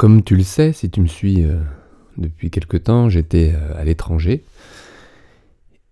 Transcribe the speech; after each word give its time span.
comme 0.00 0.24
tu 0.24 0.34
le 0.34 0.44
sais, 0.44 0.72
si 0.72 0.88
tu 0.88 1.02
me 1.02 1.06
suis 1.06 1.44
euh, 1.44 1.58
depuis 2.16 2.50
quelque 2.50 2.78
temps, 2.78 3.10
j'étais 3.10 3.52
euh, 3.54 3.78
à 3.78 3.84
l'étranger. 3.84 4.44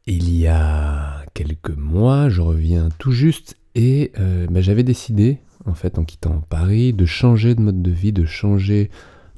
Il 0.06 0.34
y 0.34 0.46
a 0.46 1.26
quelques 1.34 1.76
mois, 1.76 2.30
je 2.30 2.40
reviens 2.40 2.88
tout 2.96 3.12
juste 3.12 3.58
et 3.74 4.12
euh, 4.18 4.46
bah, 4.48 4.62
j'avais 4.62 4.82
décidé, 4.82 5.40
en 5.66 5.74
fait, 5.74 5.98
en 5.98 6.04
quittant 6.04 6.42
Paris, 6.48 6.94
de 6.94 7.04
changer 7.04 7.54
de 7.54 7.60
mode 7.60 7.82
de 7.82 7.90
vie, 7.90 8.14
de 8.14 8.24
changer 8.24 8.88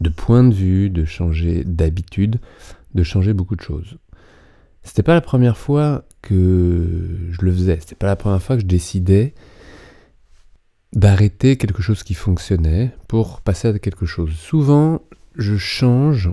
de 0.01 0.09
point 0.09 0.45
de 0.45 0.55
vue, 0.55 0.89
de 0.89 1.05
changer 1.05 1.64
d'habitude, 1.64 2.39
de 2.95 3.02
changer 3.02 3.32
beaucoup 3.34 3.57
de 3.57 3.62
choses. 3.62 3.98
C'était 4.84 5.02
pas 5.02 5.14
la 5.14 5.21
première 5.21 5.59
fois 5.59 6.05
que 6.23 7.18
je 7.29 7.45
le 7.45 7.50
faisais, 7.50 7.79
c'était 7.80 7.96
pas 7.96 8.07
la 8.07 8.14
première 8.14 8.41
fois 8.41 8.55
que 8.55 8.62
je 8.62 8.68
décidais 8.68 9.34
d'arrêter 10.93 11.57
quelque 11.57 11.82
chose 11.82 12.02
qui 12.02 12.14
fonctionnait 12.14 12.93
pour 13.09 13.40
passer 13.40 13.68
à 13.68 13.79
quelque 13.79 14.07
chose. 14.07 14.32
Souvent, 14.34 15.02
je 15.36 15.57
change 15.57 16.31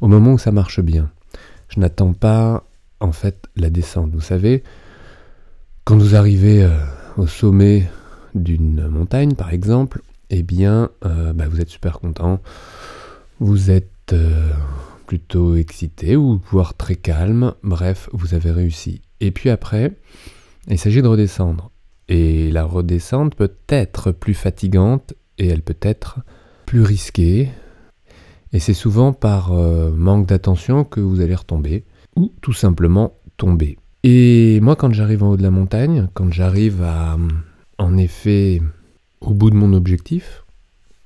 au 0.00 0.08
moment 0.08 0.34
où 0.34 0.38
ça 0.38 0.52
marche 0.52 0.80
bien. 0.80 1.10
Je 1.68 1.80
n'attends 1.80 2.12
pas 2.12 2.64
en 3.00 3.12
fait 3.12 3.46
la 3.56 3.70
descente. 3.70 4.12
Vous 4.12 4.20
savez, 4.20 4.62
quand 5.84 5.96
vous 5.96 6.16
arrivez 6.16 6.64
euh, 6.64 6.76
au 7.16 7.26
sommet 7.26 7.88
d'une 8.34 8.88
montagne, 8.88 9.34
par 9.34 9.52
exemple, 9.52 10.02
eh 10.30 10.42
bien, 10.42 10.90
euh, 11.04 11.32
bah, 11.32 11.48
vous 11.48 11.60
êtes 11.60 11.70
super 11.70 12.00
content. 12.00 12.40
Vous 13.40 13.70
êtes 13.70 14.12
euh, 14.12 14.50
plutôt 15.06 15.56
excité 15.56 16.16
ou 16.16 16.40
voire 16.50 16.74
très 16.74 16.96
calme. 16.96 17.54
Bref, 17.62 18.10
vous 18.12 18.34
avez 18.34 18.50
réussi. 18.50 19.00
Et 19.20 19.30
puis 19.30 19.50
après, 19.50 19.92
il 20.68 20.78
s'agit 20.78 21.02
de 21.02 21.08
redescendre. 21.08 21.70
Et 22.08 22.50
la 22.50 22.64
redescente 22.64 23.34
peut 23.34 23.52
être 23.68 24.12
plus 24.12 24.34
fatigante 24.34 25.14
et 25.38 25.48
elle 25.48 25.62
peut 25.62 25.76
être 25.82 26.20
plus 26.66 26.82
risquée. 26.82 27.50
Et 28.52 28.58
c'est 28.58 28.74
souvent 28.74 29.12
par 29.12 29.52
euh, 29.52 29.90
manque 29.90 30.26
d'attention 30.26 30.84
que 30.84 31.00
vous 31.00 31.20
allez 31.20 31.34
retomber 31.34 31.84
ou 32.16 32.32
tout 32.40 32.52
simplement 32.52 33.14
tomber. 33.36 33.78
Et 34.04 34.60
moi, 34.60 34.76
quand 34.76 34.92
j'arrive 34.92 35.22
en 35.22 35.30
haut 35.30 35.36
de 35.36 35.42
la 35.42 35.50
montagne, 35.50 36.08
quand 36.14 36.32
j'arrive 36.32 36.82
à, 36.82 37.18
en 37.78 37.96
effet, 37.96 38.62
au 39.20 39.34
bout 39.34 39.50
de 39.50 39.56
mon 39.56 39.72
objectif, 39.72 40.44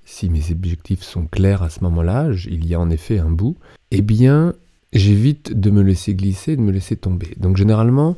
si 0.04 0.28
mes 0.28 0.50
objectifs 0.50 1.02
sont 1.02 1.26
clairs 1.26 1.62
à 1.62 1.70
ce 1.70 1.82
moment-là, 1.84 2.30
il 2.46 2.66
y 2.66 2.74
a 2.74 2.80
en 2.80 2.90
effet 2.90 3.18
un 3.18 3.30
bout, 3.30 3.56
eh 3.90 4.02
bien, 4.02 4.52
j'évite 4.92 5.58
de 5.58 5.70
me 5.70 5.82
laisser 5.82 6.14
glisser, 6.14 6.56
de 6.56 6.60
me 6.60 6.70
laisser 6.70 6.96
tomber. 6.96 7.34
Donc 7.38 7.56
généralement, 7.56 8.16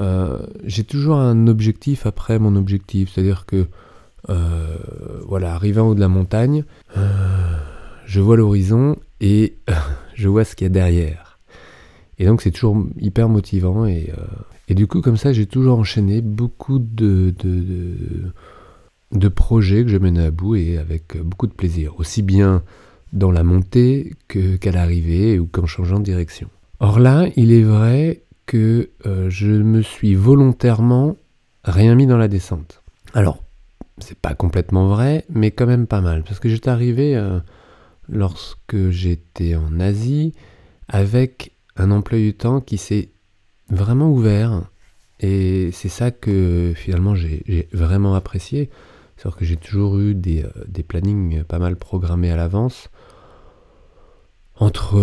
euh, 0.00 0.38
j'ai 0.64 0.84
toujours 0.84 1.16
un 1.16 1.46
objectif 1.46 2.06
après 2.06 2.38
mon 2.38 2.56
objectif. 2.56 3.12
C'est-à-dire 3.12 3.46
que, 3.46 3.66
euh, 4.28 4.76
voilà, 5.26 5.54
arrivé 5.54 5.80
en 5.80 5.88
haut 5.88 5.94
de 5.94 6.00
la 6.00 6.08
montagne, 6.08 6.64
euh, 6.96 7.56
je 8.04 8.20
vois 8.20 8.36
l'horizon 8.36 8.96
et 9.20 9.56
je 10.14 10.28
vois 10.28 10.44
ce 10.44 10.54
qu'il 10.54 10.66
y 10.66 10.70
a 10.70 10.70
derrière. 10.70 11.38
Et 12.18 12.24
donc 12.24 12.40
c'est 12.42 12.50
toujours 12.50 12.84
hyper 12.98 13.28
motivant. 13.28 13.86
Et, 13.86 14.10
et, 14.68 14.74
du 14.74 14.86
coup, 14.86 15.02
comme 15.02 15.18
ça, 15.18 15.32
j'ai 15.32 15.46
toujours 15.46 15.78
enchaîné 15.78 16.22
beaucoup 16.22 16.78
de, 16.78 17.34
de, 17.38 18.32
de, 19.12 19.28
projets 19.28 19.84
que 19.84 19.90
je 19.90 19.98
menais 19.98 20.24
à 20.24 20.30
bout 20.30 20.56
et 20.56 20.78
avec 20.78 21.22
beaucoup 21.22 21.46
de 21.46 21.52
plaisir. 21.52 21.92
Aussi 22.00 22.22
bien 22.22 22.62
dans 23.12 23.30
la 23.30 23.44
montée 23.44 24.14
qu'à 24.28 24.72
l'arrivée 24.72 25.38
ou 25.38 25.46
qu'en 25.46 25.66
changeant 25.66 25.98
de 25.98 26.04
direction. 26.04 26.48
Or 26.80 27.00
là, 27.00 27.26
il 27.36 27.52
est 27.52 27.62
vrai 27.62 28.22
que 28.46 28.90
euh, 29.04 29.28
je 29.28 29.46
me 29.46 29.82
suis 29.82 30.14
volontairement 30.14 31.16
rien 31.64 31.94
mis 31.94 32.06
dans 32.06 32.16
la 32.16 32.28
descente. 32.28 32.82
Alors, 33.12 33.42
c'est 33.98 34.18
pas 34.18 34.34
complètement 34.34 34.88
vrai, 34.88 35.24
mais 35.28 35.50
quand 35.50 35.66
même 35.66 35.86
pas 35.86 36.00
mal, 36.00 36.22
parce 36.22 36.38
que 36.38 36.48
j'étais 36.48 36.70
arrivé 36.70 37.16
euh, 37.16 37.40
lorsque 38.08 38.90
j'étais 38.90 39.56
en 39.56 39.80
Asie 39.80 40.34
avec 40.88 41.52
un 41.76 41.90
emploi 41.90 42.18
du 42.18 42.34
temps 42.34 42.60
qui 42.60 42.78
s'est 42.78 43.10
vraiment 43.68 44.10
ouvert, 44.10 44.62
et 45.20 45.70
c'est 45.72 45.88
ça 45.88 46.10
que 46.10 46.72
finalement 46.76 47.14
j'ai 47.14 47.68
vraiment 47.72 48.14
apprécié, 48.14 48.70
c'est 49.16 49.34
que 49.34 49.44
j'ai 49.44 49.56
toujours 49.56 49.98
eu 49.98 50.14
des, 50.14 50.44
euh, 50.44 50.50
des, 50.68 50.82
plannings 50.82 51.42
pas 51.42 51.58
mal 51.58 51.76
programmés 51.76 52.30
à 52.30 52.36
l'avance, 52.36 52.90
entre 54.58 54.96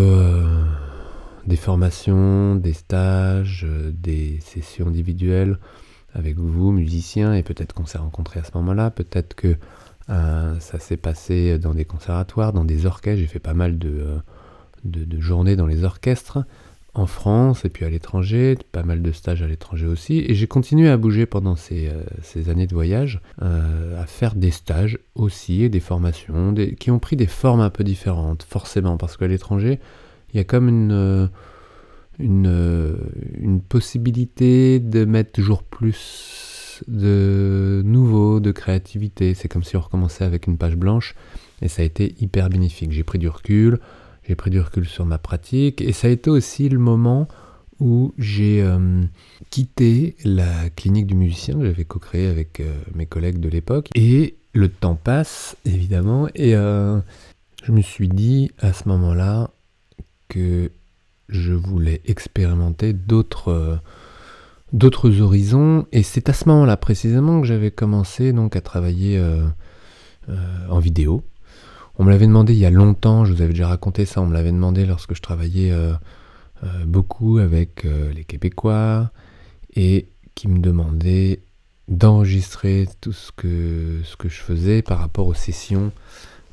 des 1.47 1.55
formations, 1.55 2.55
des 2.55 2.73
stages, 2.73 3.65
euh, 3.67 3.91
des 3.93 4.39
sessions 4.41 4.87
individuelles 4.87 5.57
avec 6.13 6.37
vous, 6.37 6.71
musiciens, 6.71 7.33
et 7.33 7.43
peut-être 7.43 7.73
qu'on 7.73 7.85
s'est 7.85 7.97
rencontrés 7.97 8.39
à 8.39 8.43
ce 8.43 8.51
moment-là, 8.55 8.91
peut-être 8.91 9.33
que 9.35 9.55
euh, 10.09 10.59
ça 10.59 10.79
s'est 10.79 10.97
passé 10.97 11.57
dans 11.57 11.73
des 11.73 11.85
conservatoires, 11.85 12.53
dans 12.53 12.65
des 12.65 12.85
orchestres, 12.85 13.19
j'ai 13.19 13.27
fait 13.27 13.39
pas 13.39 13.55
mal 13.55 13.77
de, 13.79 13.89
euh, 13.89 14.17
de, 14.83 15.19
journées 15.19 15.55
dans 15.55 15.65
les 15.65 15.83
orchestres 15.83 16.39
en 16.93 17.07
France 17.07 17.65
et 17.65 17.69
puis 17.69 17.83
à 17.83 17.89
l'étranger, 17.89 18.55
pas 18.71 18.83
mal 18.83 19.01
de 19.01 19.11
stages 19.11 19.41
à 19.41 19.47
l'étranger 19.47 19.87
aussi, 19.87 20.19
et 20.19 20.35
j'ai 20.35 20.45
continué 20.45 20.87
à 20.87 20.97
bouger 20.97 21.25
pendant 21.25 21.55
ces, 21.55 21.91
ces 22.21 22.49
années 22.49 22.67
de 22.67 22.75
voyage, 22.75 23.19
à 23.41 24.05
faire 24.05 24.35
des 24.35 24.51
stages 24.51 24.99
aussi 25.15 25.63
et 25.63 25.69
des 25.69 25.79
formations 25.79 26.53
qui 26.79 26.91
ont 26.91 26.99
pris 26.99 27.15
des 27.15 27.25
formes 27.25 27.61
un 27.61 27.71
peu 27.71 27.83
différentes, 27.83 28.43
forcément, 28.43 28.97
parce 28.97 29.17
qu'à 29.17 29.25
l'étranger, 29.25 29.79
il 30.33 30.37
y 30.37 30.39
a 30.39 30.43
comme 30.43 30.67
une, 30.67 30.91
euh, 30.91 31.27
euh, 32.19 32.97
une 33.39 33.61
possibilité 33.61 34.79
de 34.79 35.05
mettre 35.05 35.31
toujours 35.31 35.63
plus 35.63 36.81
de 36.87 37.83
nouveau, 37.85 38.39
de 38.39 38.51
créativité. 38.51 39.35
C'est 39.35 39.47
comme 39.47 39.63
si 39.63 39.77
on 39.77 39.81
recommençait 39.81 40.23
avec 40.23 40.47
une 40.47 40.57
page 40.57 40.75
blanche 40.75 41.15
et 41.61 41.67
ça 41.67 41.83
a 41.83 41.85
été 41.85 42.15
hyper 42.19 42.49
bénéfique. 42.49 42.91
J'ai 42.91 43.03
pris 43.03 43.19
du 43.19 43.27
recul, 43.27 43.79
j'ai 44.27 44.35
pris 44.35 44.49
du 44.49 44.59
recul 44.59 44.85
sur 44.85 45.05
ma 45.05 45.19
pratique 45.19 45.81
et 45.81 45.91
ça 45.91 46.07
a 46.07 46.11
été 46.11 46.29
aussi 46.31 46.67
le 46.67 46.79
moment 46.79 47.27
où 47.79 48.13
j'ai 48.17 48.63
euh, 48.63 49.03
quitté 49.51 50.15
la 50.25 50.69
clinique 50.71 51.05
du 51.05 51.15
musicien 51.15 51.55
que 51.55 51.65
j'avais 51.65 51.85
co-créé 51.85 52.27
avec 52.27 52.61
mes 52.95 53.05
collègues 53.05 53.39
de 53.39 53.49
l'époque 53.49 53.89
et 53.93 54.35
le 54.53 54.69
temps 54.69 54.95
passe 54.95 55.57
évidemment 55.65 56.27
et 56.35 56.51
je 56.51 57.71
me 57.71 57.81
suis 57.81 58.07
dit 58.07 58.51
à 58.59 58.73
ce 58.73 58.87
moment-là 58.89 59.49
je 61.29 61.53
voulais 61.53 62.01
expérimenter 62.05 62.93
d'autres 62.93 63.49
euh, 63.49 63.75
d'autres 64.71 65.21
horizons 65.21 65.85
et 65.91 66.03
c'est 66.03 66.29
à 66.29 66.33
ce 66.33 66.47
moment-là 66.49 66.77
précisément 66.77 67.41
que 67.41 67.47
j'avais 67.47 67.71
commencé 67.71 68.33
donc 68.33 68.55
à 68.55 68.61
travailler 68.61 69.17
euh, 69.17 69.45
euh, 70.29 70.67
en 70.69 70.79
vidéo. 70.79 71.23
On 71.99 72.03
me 72.03 72.09
l'avait 72.09 72.27
demandé 72.27 72.53
il 72.53 72.59
y 72.59 72.65
a 72.65 72.71
longtemps, 72.71 73.23
je 73.23 73.33
vous 73.33 73.41
avais 73.41 73.53
déjà 73.53 73.67
raconté 73.67 74.05
ça, 74.05 74.21
on 74.21 74.25
me 74.25 74.33
l'avait 74.33 74.51
demandé 74.51 74.85
lorsque 74.87 75.13
je 75.13 75.21
travaillais 75.21 75.71
beaucoup 76.87 77.37
avec 77.37 77.83
les 77.83 78.23
Québécois 78.23 79.11
et 79.75 80.07
qui 80.33 80.47
me 80.47 80.57
demandaient 80.57 81.43
d'enregistrer 81.87 82.87
tout 82.99 83.11
ce 83.11 83.31
que, 83.31 83.99
ce 84.05 84.15
que 84.15 84.27
je 84.27 84.41
faisais 84.41 84.81
par 84.81 84.97
rapport 84.97 85.27
aux 85.27 85.35
sessions 85.35 85.91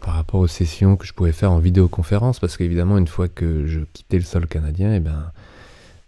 par 0.01 0.15
rapport 0.15 0.41
aux 0.41 0.47
sessions 0.47 0.97
que 0.97 1.07
je 1.07 1.13
pouvais 1.13 1.33
faire 1.33 1.53
en 1.53 1.59
vidéoconférence, 1.59 2.41
parce 2.41 2.57
qu'évidemment, 2.57 2.99
une 2.99 3.07
fois 3.07 3.29
que 3.29 3.67
je 3.67 3.81
quittais 3.93 4.17
le 4.17 4.25
sol 4.25 4.47
canadien, 4.47 4.93
et 4.93 4.97
eh 4.97 5.01
ben, 5.01 5.31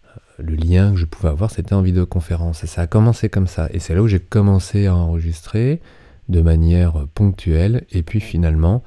euh, 0.06 0.18
le 0.38 0.54
lien 0.54 0.92
que 0.92 0.98
je 0.98 1.04
pouvais 1.04 1.28
avoir, 1.28 1.50
c'était 1.50 1.74
en 1.74 1.82
vidéoconférence. 1.82 2.64
Et 2.64 2.66
ça 2.66 2.82
a 2.82 2.86
commencé 2.86 3.28
comme 3.28 3.46
ça. 3.46 3.68
Et 3.72 3.78
c'est 3.78 3.94
là 3.94 4.02
où 4.02 4.08
j'ai 4.08 4.20
commencé 4.20 4.86
à 4.86 4.96
enregistrer 4.96 5.80
de 6.28 6.40
manière 6.40 7.06
ponctuelle. 7.14 7.84
Et 7.90 8.02
puis 8.02 8.20
finalement, 8.20 8.82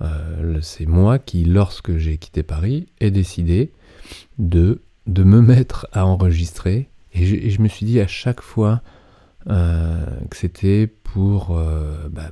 euh, 0.00 0.58
c'est 0.62 0.86
moi 0.86 1.18
qui, 1.18 1.44
lorsque 1.44 1.96
j'ai 1.96 2.16
quitté 2.16 2.42
Paris, 2.42 2.86
ai 3.00 3.10
décidé 3.10 3.72
de, 4.38 4.80
me 5.06 5.40
mettre 5.40 5.86
à 5.92 6.06
enregistrer. 6.06 6.88
Et 7.12 7.50
je, 7.50 7.60
me 7.60 7.68
suis 7.68 7.86
dit 7.86 8.00
à 8.00 8.06
chaque 8.06 8.40
fois 8.40 8.82
euh, 9.48 10.04
que 10.30 10.36
c'était 10.36 10.86
pour, 10.86 11.58
bah, 12.10 12.30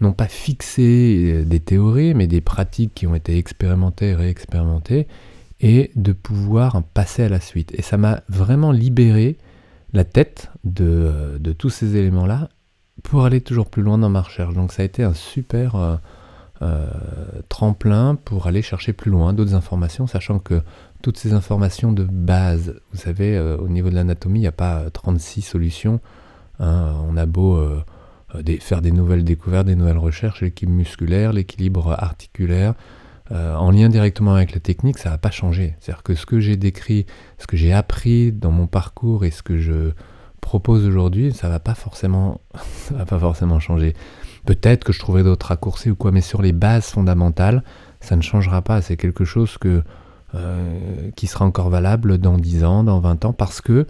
non 0.00 0.12
pas 0.12 0.28
fixer 0.28 1.32
euh, 1.34 1.44
des 1.44 1.60
théories, 1.60 2.14
mais 2.14 2.26
des 2.26 2.40
pratiques 2.40 2.94
qui 2.94 3.06
ont 3.06 3.14
été 3.14 3.38
expérimentées 3.38 4.10
et 4.10 4.14
réexpérimentées, 4.14 5.06
et 5.60 5.90
de 5.94 6.12
pouvoir 6.12 6.82
passer 6.94 7.22
à 7.22 7.28
la 7.28 7.40
suite. 7.40 7.72
Et 7.74 7.82
ça 7.82 7.96
m'a 7.96 8.22
vraiment 8.28 8.72
libéré 8.72 9.38
la 9.92 10.04
tête 10.04 10.50
de, 10.64 10.84
euh, 10.84 11.38
de 11.38 11.52
tous 11.52 11.70
ces 11.70 11.96
éléments-là 11.96 12.48
pour 13.02 13.24
aller 13.24 13.40
toujours 13.40 13.68
plus 13.68 13.82
loin 13.82 13.98
dans 13.98 14.08
ma 14.08 14.22
recherche. 14.22 14.54
Donc 14.54 14.72
ça 14.72 14.82
a 14.82 14.84
été 14.84 15.02
un 15.02 15.14
super 15.14 15.98
euh, 16.62 16.86
tremplin 17.48 18.16
pour 18.16 18.46
aller 18.46 18.62
chercher 18.62 18.92
plus 18.92 19.10
loin 19.10 19.32
d'autres 19.32 19.54
informations, 19.54 20.06
sachant 20.06 20.38
que 20.38 20.62
toutes 21.02 21.16
ces 21.16 21.32
informations 21.32 21.92
de 21.92 22.04
base, 22.04 22.80
vous 22.92 22.98
savez, 22.98 23.36
au 23.40 23.68
niveau 23.68 23.90
de 23.90 23.96
l'anatomie, 23.96 24.38
il 24.38 24.42
n'y 24.42 24.48
a 24.48 24.52
pas 24.52 24.88
36 24.90 25.42
solutions. 25.42 25.98
Hein. 26.60 26.94
on 27.08 27.16
a 27.16 27.26
beau 27.26 27.58
euh, 28.34 28.42
faire 28.60 28.82
des 28.82 28.92
nouvelles 28.92 29.24
découvertes, 29.24 29.66
des 29.66 29.76
nouvelles 29.76 29.98
recherches, 29.98 30.42
l'équilibre 30.42 30.76
musculaire, 30.76 31.32
l'équilibre 31.32 31.92
articulaire, 31.98 32.74
euh, 33.30 33.54
en 33.54 33.70
lien 33.70 33.88
directement 33.88 34.34
avec 34.34 34.52
la 34.52 34.60
technique, 34.60 34.98
ça 34.98 35.10
va 35.10 35.18
pas 35.18 35.30
changer. 35.30 35.74
C'est-à-dire 35.80 36.02
que 36.02 36.14
ce 36.14 36.26
que 36.26 36.40
j'ai 36.40 36.56
décrit, 36.56 37.06
ce 37.38 37.46
que 37.46 37.56
j'ai 37.56 37.72
appris 37.72 38.32
dans 38.32 38.50
mon 38.50 38.66
parcours 38.66 39.24
et 39.24 39.30
ce 39.30 39.42
que 39.42 39.58
je 39.58 39.92
propose 40.40 40.86
aujourd'hui, 40.86 41.32
ça 41.32 41.48
va 41.48 41.60
pas 41.60 41.74
forcément, 41.74 42.40
ça 42.88 42.94
va 42.94 43.06
pas 43.06 43.18
forcément 43.18 43.60
changer. 43.60 43.94
Peut-être 44.44 44.84
que 44.84 44.92
je 44.92 44.98
trouverai 44.98 45.22
d'autres 45.22 45.46
raccourcis 45.46 45.90
ou 45.90 45.94
quoi, 45.94 46.10
mais 46.10 46.20
sur 46.20 46.42
les 46.42 46.52
bases 46.52 46.86
fondamentales, 46.86 47.62
ça 48.00 48.16
ne 48.16 48.22
changera 48.22 48.60
pas. 48.60 48.82
C'est 48.82 48.96
quelque 48.96 49.24
chose 49.24 49.56
que, 49.56 49.82
euh, 50.34 51.10
qui 51.14 51.26
sera 51.28 51.44
encore 51.44 51.70
valable 51.70 52.18
dans 52.18 52.36
10 52.36 52.64
ans, 52.64 52.84
dans 52.84 52.98
20 53.00 53.24
ans, 53.24 53.32
parce 53.32 53.60
que 53.60 53.86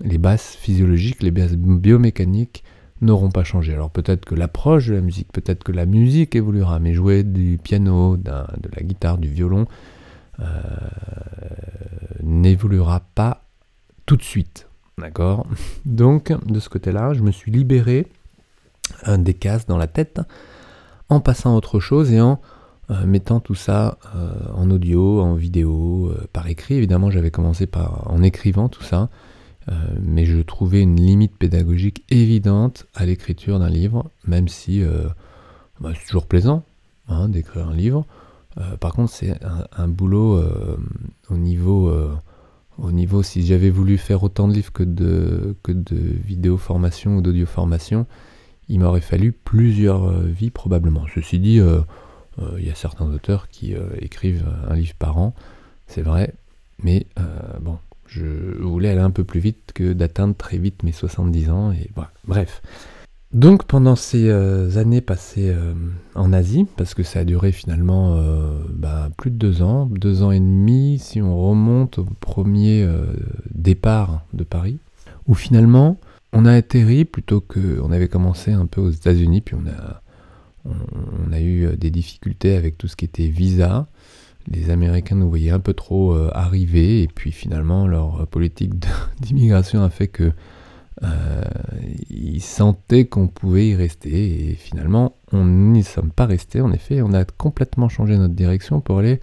les 0.00 0.18
bases 0.18 0.56
physiologiques, 0.60 1.22
les 1.22 1.32
bases 1.32 1.56
biomécaniques 1.56 2.62
n'auront 3.00 3.30
pas 3.30 3.44
changé. 3.44 3.74
Alors 3.74 3.90
peut-être 3.90 4.24
que 4.24 4.34
l'approche 4.34 4.86
de 4.86 4.94
la 4.94 5.00
musique, 5.00 5.30
peut-être 5.32 5.64
que 5.64 5.72
la 5.72 5.86
musique 5.86 6.34
évoluera, 6.34 6.78
mais 6.78 6.94
jouer 6.94 7.22
du 7.22 7.58
piano, 7.62 8.16
de 8.16 8.30
la 8.30 8.82
guitare, 8.82 9.18
du 9.18 9.28
violon, 9.28 9.66
euh, 10.40 10.44
n'évoluera 12.22 13.00
pas 13.14 13.42
tout 14.04 14.16
de 14.16 14.22
suite. 14.22 14.68
D'accord? 14.98 15.46
Donc, 15.84 16.32
de 16.46 16.60
ce 16.60 16.68
côté-là, 16.68 17.14
je 17.14 17.22
me 17.22 17.30
suis 17.30 17.50
libéré 17.50 18.06
un 19.04 19.18
des 19.18 19.34
cases 19.34 19.66
dans 19.66 19.78
la 19.78 19.86
tête 19.86 20.20
en 21.08 21.20
passant 21.20 21.54
à 21.54 21.56
autre 21.56 21.80
chose 21.80 22.12
et 22.12 22.20
en 22.20 22.40
euh, 22.90 23.04
mettant 23.06 23.40
tout 23.40 23.54
ça 23.54 23.98
euh, 24.14 24.30
en 24.54 24.70
audio, 24.70 25.20
en 25.20 25.34
vidéo, 25.34 26.12
par 26.32 26.48
écrit. 26.48 26.74
Évidemment, 26.74 27.10
j'avais 27.10 27.30
commencé 27.30 27.66
par 27.66 28.10
en 28.10 28.22
écrivant 28.22 28.68
tout 28.68 28.82
ça, 28.82 29.08
mais 30.00 30.24
je 30.24 30.38
trouvais 30.38 30.80
une 30.82 30.96
limite 30.96 31.36
pédagogique 31.36 32.04
évidente 32.10 32.86
à 32.94 33.04
l'écriture 33.04 33.58
d'un 33.58 33.70
livre, 33.70 34.10
même 34.26 34.48
si 34.48 34.82
bah, 35.80 35.92
c'est 35.94 36.06
toujours 36.06 36.26
plaisant 36.26 36.62
hein, 37.08 37.28
d'écrire 37.28 37.68
un 37.68 37.74
livre. 37.74 38.06
Euh, 38.58 38.76
par 38.76 38.92
contre, 38.92 39.12
c'est 39.12 39.38
un, 39.76 39.88
boulot 39.88 40.36
euh, 40.36 40.78
au 41.28 41.36
niveau 41.36 41.88
euh, 41.88 42.14
au 42.78 42.92
niveau, 42.92 43.22
si 43.22 43.44
j'avais 43.46 43.70
voulu 43.70 43.96
faire 43.96 44.22
autant 44.22 44.48
de 44.48 44.52
livres 44.52 44.72
que 44.72 44.82
de, 44.82 45.56
que 45.62 45.72
de 45.72 45.96
vidéo 45.96 46.58
formation 46.58 47.16
ou 47.16 47.22
d'audio 47.22 47.46
formation, 47.46 48.06
il 48.68 48.80
m'aurait 48.80 49.00
fallu 49.00 49.32
plusieurs 49.32 50.10
vies 50.20 50.50
probablement. 50.50 51.06
Ceci 51.14 51.38
dit, 51.38 51.58
il 52.58 52.66
y 52.66 52.70
a 52.70 52.74
certains 52.74 53.06
auteurs 53.06 53.48
qui 53.48 53.74
écrivent 53.98 54.44
un 54.68 54.74
livre 54.74 54.92
par 54.98 55.16
an, 55.16 55.34
c'est 55.86 56.02
vrai, 56.02 56.34
mais 56.82 57.06
bon, 57.62 57.78
je 58.16 58.62
voulais 58.62 58.90
aller 58.90 59.00
un 59.00 59.10
peu 59.10 59.24
plus 59.24 59.40
vite 59.40 59.72
que 59.74 59.92
d'atteindre 59.92 60.34
très 60.34 60.58
vite 60.58 60.82
mes 60.82 60.92
70 60.92 61.50
ans, 61.50 61.72
et 61.72 61.90
voilà, 61.94 62.10
bref. 62.26 62.62
Donc 63.32 63.64
pendant 63.64 63.96
ces 63.96 64.28
euh, 64.28 64.78
années 64.78 65.00
passées 65.00 65.50
euh, 65.50 65.74
en 66.14 66.32
Asie, 66.32 66.66
parce 66.76 66.94
que 66.94 67.02
ça 67.02 67.20
a 67.20 67.24
duré 67.24 67.52
finalement 67.52 68.16
euh, 68.16 68.60
bah, 68.70 69.10
plus 69.16 69.30
de 69.30 69.36
deux 69.36 69.62
ans, 69.62 69.86
deux 69.86 70.22
ans 70.22 70.30
et 70.30 70.40
demi 70.40 70.98
si 70.98 71.20
on 71.20 71.36
remonte 71.36 71.98
au 71.98 72.04
premier 72.04 72.88
départ 73.52 74.24
de 74.32 74.44
Paris, 74.44 74.78
où 75.26 75.34
finalement 75.34 75.98
on 76.32 76.46
a 76.46 76.52
atterri 76.52 77.04
plutôt 77.04 77.40
que 77.40 77.80
on 77.82 77.90
avait 77.90 78.08
commencé 78.08 78.52
un 78.52 78.66
peu 78.66 78.80
aux 78.80 78.90
États-Unis, 78.90 79.40
puis 79.40 79.54
on 79.54 79.68
a 79.68 80.02
on, 80.64 81.32
a 81.32 81.40
eu 81.40 81.76
des 81.76 81.90
difficultés 81.90 82.56
avec 82.56 82.76
tout 82.76 82.88
ce 82.88 82.96
qui 82.96 83.04
était 83.04 83.28
visa. 83.28 83.86
Les 84.48 84.70
Américains 84.70 85.16
nous 85.16 85.28
voyaient 85.28 85.50
un 85.50 85.60
peu 85.60 85.74
trop 85.74 86.14
arriver, 86.32 87.02
et 87.02 87.08
puis 87.08 87.32
finalement 87.32 87.86
leur 87.86 88.26
politique 88.28 88.72
d'immigration 89.20 89.82
a 89.82 89.90
fait 89.90 90.08
que 90.08 90.32
euh, 91.02 91.42
ils 92.08 92.40
sentaient 92.40 93.04
qu'on 93.04 93.28
pouvait 93.28 93.68
y 93.68 93.74
rester 93.74 94.50
et 94.50 94.54
finalement 94.54 95.14
on 95.30 95.44
n'y 95.44 95.84
sommes 95.84 96.10
pas 96.10 96.26
restés. 96.26 96.60
En 96.60 96.72
effet, 96.72 97.02
on 97.02 97.12
a 97.12 97.24
complètement 97.24 97.88
changé 97.88 98.16
notre 98.16 98.34
direction 98.34 98.80
pour 98.80 98.98
aller 98.98 99.20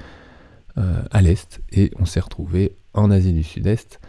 euh, 0.77 1.01
à 1.11 1.21
l'est 1.21 1.61
et 1.71 1.91
on 1.99 2.05
s'est 2.05 2.19
retrouvé 2.19 2.75
en 2.93 3.09
Asie 3.09 3.33
du 3.33 3.43
Sud-Est. 3.43 3.99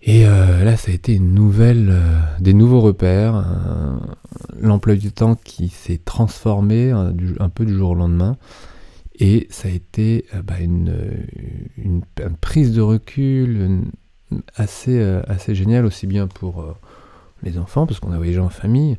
Et 0.00 0.26
euh, 0.26 0.64
là, 0.64 0.76
ça 0.76 0.90
a 0.90 0.94
été 0.94 1.14
une 1.14 1.34
nouvelle, 1.34 1.94
des 2.40 2.52
nouveaux 2.52 2.80
repères, 2.80 3.42
l'emploi 4.60 4.96
du 4.96 5.12
temps 5.12 5.34
qui 5.34 5.68
s'est 5.68 6.00
transformé 6.02 6.90
un, 6.90 7.48
peu 7.48 7.64
du 7.64 7.74
jour 7.74 7.90
au 7.90 7.94
lendemain. 7.94 8.36
Et 9.16 9.46
ça 9.50 9.68
a 9.68 9.70
été 9.70 10.26
bah, 10.42 10.58
une, 10.60 11.26
une, 11.76 12.02
prise 12.40 12.72
de 12.72 12.80
recul, 12.80 13.84
assez, 14.56 14.98
euh, 14.98 15.22
assez 15.26 15.54
génial, 15.54 15.84
aussi 15.84 16.06
bien 16.06 16.26
pour 16.26 16.62
euh, 16.62 16.74
les 17.42 17.58
enfants, 17.58 17.86
parce 17.86 18.00
qu'on 18.00 18.12
a 18.12 18.16
voyagé 18.16 18.40
en 18.40 18.48
famille, 18.48 18.98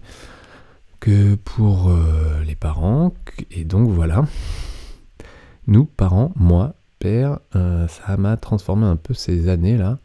que 0.99 1.35
pour 1.35 1.89
euh, 1.89 2.41
les 2.45 2.55
parents. 2.55 3.13
Et 3.51 3.65
donc 3.65 3.89
voilà, 3.89 4.25
nous, 5.67 5.85
parents, 5.85 6.31
moi, 6.35 6.75
père, 6.99 7.39
ça 7.51 8.17
m'a 8.17 8.37
transformé 8.37 8.85
un 8.85 8.95
peu 8.95 9.13
ces 9.13 9.49
années-là, 9.49 9.99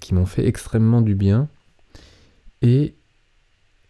qui 0.00 0.14
m'ont 0.14 0.26
fait 0.26 0.46
extrêmement 0.46 1.00
du 1.00 1.14
bien. 1.14 1.48
Et 2.62 2.94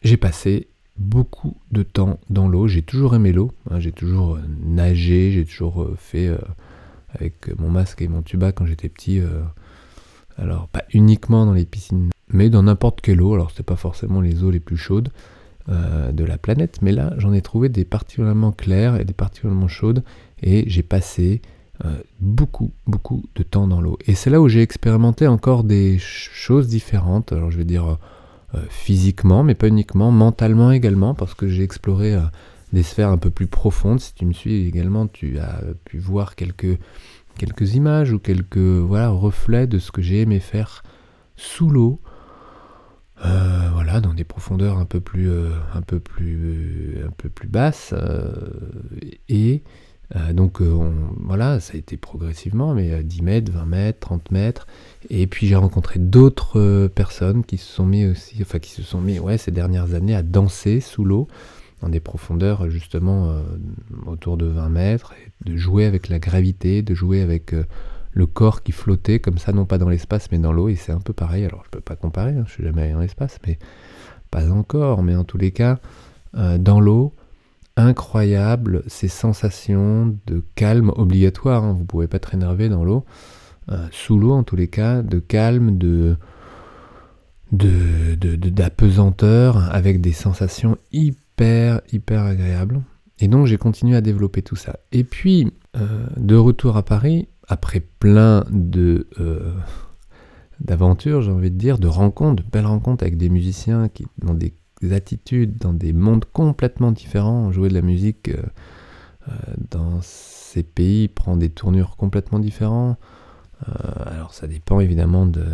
j'ai 0.03 0.17
passé 0.17 0.69
beaucoup 0.99 1.57
de 1.71 1.83
temps 1.83 2.19
dans 2.31 2.49
l'eau. 2.49 2.69
J'ai 2.69 2.83
toujours 2.83 3.15
aimé 3.15 3.33
l'eau. 3.33 3.53
Hein. 3.71 3.81
j'ai 3.81 3.93
toujours 3.93 4.39
nagé, 4.65 5.33
j'ai 5.33 5.45
toujours 5.45 5.89
fait 5.97 6.31
avec 7.15 7.57
mon 7.59 7.71
masque 7.71 8.03
et 8.03 8.09
mon 8.09 8.23
tuba 8.23 8.53
quand 8.53 8.67
j'étais 8.67 8.89
petit 8.89 9.21
alors, 10.39 10.69
pas 10.69 10.85
uniquement 10.93 11.47
dans 11.47 11.55
les 11.55 11.65
piscines, 11.65 12.11
mais 12.29 12.51
dans 12.51 12.63
n'importe 12.63 13.01
quelle 13.01 13.23
eau. 13.23 13.35
Alors, 13.35 13.51
c'est 13.55 13.65
pas 13.65 13.77
forcément 13.77 14.21
les 14.21 14.43
eaux 14.43 14.51
les 14.51 14.61
plus 14.61 14.77
chaudes 14.77 15.11
euh, 15.69 16.13
de 16.13 16.25
la 16.25 16.39
planète, 16.39 16.79
mais 16.83 16.93
là, 16.93 17.15
j'en 17.17 17.33
ai 17.33 17.41
trouvé 17.41 17.69
des 17.69 17.85
particulièrement 17.85 18.53
claires 18.53 18.97
et 19.01 19.05
des 19.05 19.15
particulièrement 19.15 19.69
chaudes, 19.69 20.05
et 20.43 20.69
j'ai 20.69 20.83
passé 20.83 21.41
euh, 21.85 21.97
beaucoup, 22.21 22.73
beaucoup 22.87 23.25
de 23.35 23.43
temps 23.43 23.67
dans 23.67 23.81
l'eau. 23.81 23.99
Et 24.07 24.15
c'est 24.15 24.31
là 24.31 24.41
où 24.41 24.49
j'ai 24.49 24.63
expérimenté 24.63 25.27
encore 25.27 25.65
des 25.65 25.99
choses 25.99 26.69
différentes. 26.69 27.33
Alors, 27.33 27.51
je 27.51 27.57
vais 27.57 27.65
dire 27.65 27.87
euh, 27.87 27.97
physiquement, 28.69 29.43
mais 29.43 29.55
pas 29.55 29.69
uniquement, 29.69 30.11
mentalement 30.11 30.73
également, 30.73 31.15
parce 31.15 31.35
que 31.35 31.49
j'ai 31.49 31.63
exploré 31.63 32.17
des 32.73 32.83
sphères 32.83 33.11
un 33.11 33.19
peu 33.19 33.31
plus 33.31 33.47
profondes. 33.47 34.01
Si 34.01 34.15
tu 34.15 34.27
me 34.27 34.33
suis 34.33 34.67
également, 34.67 35.07
tu 35.07 35.39
as 35.39 35.61
pu 35.85 35.99
voir 35.99 36.35
quelques 36.35 36.79
quelques 37.37 37.75
images 37.75 38.13
ou 38.13 38.19
quelques 38.19 38.57
voilà, 38.57 39.11
reflets 39.11 39.67
de 39.67 39.79
ce 39.79 39.93
que 39.93 40.03
j'ai 40.03 40.23
aimé 40.23 40.41
faire 40.41 40.83
sous 41.37 41.71
l'eau. 41.71 42.01
Euh, 43.25 43.71
voilà, 43.73 44.01
dans 44.01 44.13
des 44.13 44.25
profondeurs 44.25 44.79
un 44.79 44.85
peu 44.85 45.01
plus, 45.01 45.31
euh, 45.31 45.51
un 45.75 45.81
peu 45.81 46.01
plus, 46.01 46.99
un 47.07 47.11
peu 47.11 47.29
plus 47.31 47.49
basses. 47.49 47.95
Euh, 47.97 48.33
et 49.29 49.63
donc, 50.33 50.61
voilà, 50.61 51.59
ça 51.59 51.75
a 51.75 51.77
été 51.77 51.97
progressivement, 51.97 52.75
mais 52.75 53.03
10 53.03 53.23
mètres, 53.23 53.53
20 53.53 53.67
mètres, 53.67 53.99
30 54.01 54.31
mètres. 54.31 54.67
Et 55.11 55.27
puis, 55.27 55.47
j'ai 55.47 55.57
rencontré 55.57 55.99
d'autres 55.99 56.87
personnes 56.95 57.45
qui 57.45 57.59
se 57.59 57.73
sont 57.73 57.87
mis 57.87 58.07
aussi, 58.07 58.37
enfin, 58.41 58.59
qui 58.59 58.71
se 58.71 58.83
sont 58.83 59.01
mis, 59.01 59.19
ouais, 59.19 59.37
ces 59.37 59.51
dernières 59.51 59.95
années 59.95 60.15
à 60.15 60.23
danser 60.23 60.81
sous 60.81 61.05
l'eau 61.05 61.27
dans 61.83 61.89
des 61.89 62.01
profondeurs 62.01 62.71
justement 62.71 63.31
euh, 63.31 63.43
autour 64.07 64.37
de 64.37 64.47
20 64.47 64.69
mètres, 64.69 65.15
et 65.15 65.51
de 65.51 65.57
jouer 65.57 65.85
avec 65.85 66.09
la 66.09 66.19
gravité, 66.19 66.83
de 66.83 66.95
jouer 66.95 67.21
avec 67.21 67.53
euh, 67.53 67.65
le 68.13 68.27
corps 68.27 68.63
qui 68.63 68.73
flottait 68.73 69.21
comme 69.21 69.39
ça, 69.39 69.53
non 69.53 69.67
pas 69.67 69.79
dans 69.79 69.89
l'espace 69.89 70.31
mais 70.33 70.39
dans 70.39 70.53
l'eau, 70.53 70.69
et 70.69 70.77
c'est 70.77 70.93
un 70.93 71.01
peu 71.01 71.13
pareil, 71.13 71.45
alors 71.45 71.63
je 71.65 71.71
peux 71.71 71.81
pas 71.81 71.97
comparer, 71.97 72.33
hein, 72.33 72.45
je 72.47 72.53
suis 72.53 72.65
jamais 72.65 72.83
allé 72.83 72.93
dans 72.93 73.01
l'espace, 73.01 73.39
mais 73.47 73.59
pas 74.31 74.51
encore, 74.51 75.03
mais 75.03 75.15
en 75.15 75.25
tous 75.25 75.39
les 75.39 75.51
cas, 75.51 75.79
euh, 76.35 76.59
dans 76.59 76.81
l'eau, 76.81 77.13
incroyable 77.77 78.83
ces 78.87 79.09
sensations 79.09 80.17
de 80.27 80.43
calme 80.55 80.91
obligatoire, 80.97 81.65
hein, 81.65 81.73
vous 81.73 81.85
pouvez 81.85 82.07
pas 82.07 82.17
être 82.17 82.35
énervé 82.35 82.69
dans 82.69 82.85
l'eau, 82.85 83.05
sous 83.91 84.19
l'eau 84.19 84.33
en 84.33 84.45
tous 84.45 84.57
les 84.57 84.69
cas, 84.69 85.03
de 85.03 85.19
calme, 85.19 85.77
de 85.77 86.17
d'apesanteur, 87.53 89.57
de, 89.57 89.71
avec 89.71 90.01
des 90.01 90.13
sensations 90.13 90.77
hyper 90.93 91.27
hyper, 91.37 91.81
hyper 91.93 92.23
agréable. 92.23 92.83
Et 93.19 93.29
donc 93.29 93.47
j'ai 93.47 93.59
continué 93.59 93.97
à 93.97 94.01
développer 94.01 94.43
tout 94.43 94.57
ça. 94.57 94.79
Et 94.93 95.05
puis, 95.05 95.53
euh, 95.77 96.07
de 96.17 96.35
retour 96.35 96.77
à 96.77 96.83
Paris, 96.83 97.29
après 97.49 97.81
plein 97.81 98.45
de 98.51 99.07
euh, 99.21 99.55
d'aventures, 100.61 101.23
j'ai 101.23 101.31
envie 101.31 101.51
de 101.51 101.59
dire, 101.59 101.79
de 101.79 101.87
rencontres, 101.87 102.43
de 102.43 102.51
belles 102.51 102.67
rencontres 102.67 103.05
avec 103.05 103.17
des 103.17 103.29
musiciens 103.29 103.89
qui 103.89 104.07
dans 104.19 104.35
des 104.35 104.55
attitudes, 104.91 105.57
dans 105.59 105.73
des 105.73 105.93
mondes 105.93 106.25
complètement 106.33 106.93
différents. 106.93 107.51
Jouer 107.53 107.69
de 107.69 107.75
la 107.75 107.83
musique 107.83 108.31
euh, 108.31 109.33
dans 109.71 110.01
ces 110.03 110.63
pays 110.63 111.09
prend 111.09 111.37
des 111.37 111.51
tournures 111.51 111.97
complètement 111.97 112.39
différentes. 112.39 112.99
alors 114.07 114.35
ça 114.35 114.47
dépend 114.47 114.81
évidemment 114.81 115.27
de, 115.27 115.45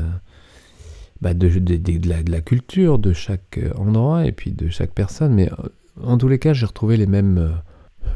bah, 1.22 1.34
de, 1.34 1.48
de, 1.48 2.30
la, 2.30 2.40
culture 2.40 2.98
de 2.98 3.12
chaque 3.12 3.58
euh, 3.58 3.72
endroit 3.76 4.26
et 4.26 4.32
puis 4.32 4.50
de 4.50 4.68
chaque 4.68 4.90
personne. 4.90 5.32
Mais 5.32 5.48
euh, 5.52 5.68
en 6.02 6.18
tous 6.18 6.26
les 6.26 6.40
cas, 6.40 6.52
j'ai 6.52 6.66
retrouvé 6.66 6.96
les 6.96 7.06
mêmes, 7.06 7.38
euh, 7.38 7.50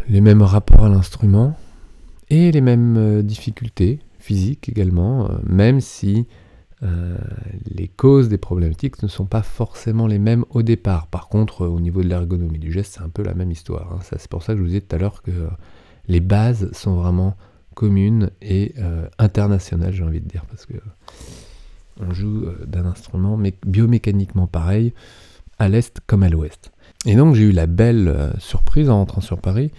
les 0.09 0.21
mêmes 0.21 0.43
rapports 0.43 0.87
à 0.87 0.89
l'instrument 0.89 1.57
et 2.31 2.51
les 2.51 2.61
mêmes 2.61 3.23
difficultés 3.23 4.01
physiques 4.19 4.69
également, 4.69 5.29
même 5.45 5.81
si 5.81 6.27
les 6.83 7.89
causes 7.89 8.29
des 8.29 8.39
problématiques 8.39 9.03
ne 9.03 9.09
sont 9.09 9.25
pas 9.25 9.43
forcément 9.43 10.07
les 10.07 10.19
mêmes 10.19 10.45
au 10.51 10.63
départ. 10.63 11.07
Par 11.07 11.29
contre, 11.29 11.67
au 11.67 11.81
niveau 11.81 12.03
de 12.03 12.09
l'ergonomie 12.09 12.59
du 12.59 12.71
geste, 12.71 12.95
c'est 12.95 13.03
un 13.03 13.09
peu 13.09 13.23
la 13.23 13.35
même 13.35 13.51
histoire. 13.51 13.93
Hein. 13.93 13.99
C'est 14.03 14.29
pour 14.29 14.43
ça 14.43 14.53
que 14.53 14.59
je 14.59 14.63
vous 14.63 14.69
disais 14.69 14.83
tout 14.83 14.95
à 14.95 14.99
l'heure 14.99 15.23
que 15.23 15.49
les 16.09 16.21
bases 16.21 16.71
sont 16.73 16.97
vraiment 16.97 17.37
communes 17.75 18.31
et 18.43 18.75
internationales, 19.19 19.93
j'ai 19.93 20.05
envie 20.05 20.21
de 20.21 20.29
dire, 20.29 20.45
parce 20.47 20.67
que 20.67 20.75
on 22.01 22.13
joue 22.13 22.45
euh, 22.45 22.65
d'un 22.67 22.87
instrument 22.87 23.39
biomécaniquement 23.65 24.47
pareil, 24.47 24.93
à 25.59 25.69
l'est 25.69 26.01
comme 26.07 26.23
à 26.23 26.29
l'ouest. 26.29 26.73
Et 27.07 27.15
donc 27.15 27.35
j'ai 27.35 27.45
eu 27.45 27.53
la 27.53 27.67
belle 27.67 28.35
surprise 28.39 28.91
en 28.91 28.97
rentrant 28.97 29.21
sur 29.21 29.41
Paris 29.41 29.71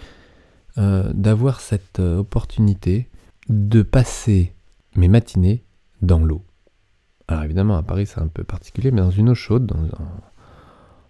d'avoir 0.76 1.60
cette 1.60 1.98
opportunité 1.98 3.08
de 3.48 3.82
passer 3.82 4.52
mes 4.94 5.08
matinées 5.08 5.64
dans 6.02 6.20
l'eau. 6.20 6.44
Alors 7.28 7.44
évidemment, 7.44 7.76
à 7.76 7.82
Paris, 7.82 8.06
c'est 8.06 8.20
un 8.20 8.26
peu 8.26 8.42
particulier, 8.42 8.90
mais 8.90 9.02
dans 9.02 9.10
une 9.10 9.28
eau 9.28 9.34
chaude, 9.34 9.72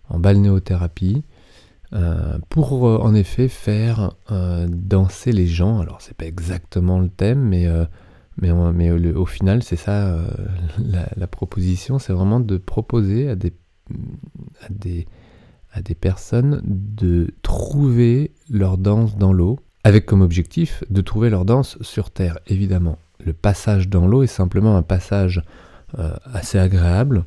en, 0.08 0.18
balnéothérapie, 0.18 1.22
euh, 1.92 2.38
pour 2.48 2.87
euh, 2.87 2.98
en 2.98 3.14
effet 3.14 3.48
faire 3.48 4.12
euh, 4.32 4.66
danser 4.68 5.30
les 5.30 5.46
gens. 5.46 5.78
Alors 5.80 6.00
c'est 6.00 6.16
pas 6.16 6.26
exactement 6.26 6.98
le 6.98 7.08
thème, 7.08 7.40
mais, 7.40 7.68
mais, 8.37 8.52
mais 8.72 8.90
au 8.90 9.26
final, 9.26 9.62
c'est 9.62 9.76
ça 9.76 10.18
la, 11.16 11.26
proposition, 11.28 12.00
c'est 12.00 12.12
vraiment 12.12 12.40
de 12.40 12.56
proposer 12.56 13.28
à 13.28 13.37
des, 13.37 13.52
à 14.60 14.68
des, 14.70 15.06
à 15.72 15.82
des 15.82 15.94
personnes 15.94 16.60
de 16.64 17.32
trouver 17.42 18.32
leur 18.50 18.76
danse 18.76 19.16
dans 19.16 19.32
l'eau, 19.32 19.60
avec 19.84 20.04
comme 20.04 20.22
objectif 20.22 20.82
de 20.90 21.00
trouver 21.00 21.30
leur 21.30 21.44
danse 21.44 21.80
sur 21.80 22.10
Terre, 22.10 22.40
évidemment. 22.48 22.98
Le 23.25 23.32
passage 23.32 23.88
dans 23.88 24.08
l'eau 24.08 24.25
est 24.25 24.26
simplement 24.26 24.76
un 24.76 24.82
passage 24.82 25.42
euh, 25.99 26.14
assez 26.33 26.59
agréable, 26.59 27.25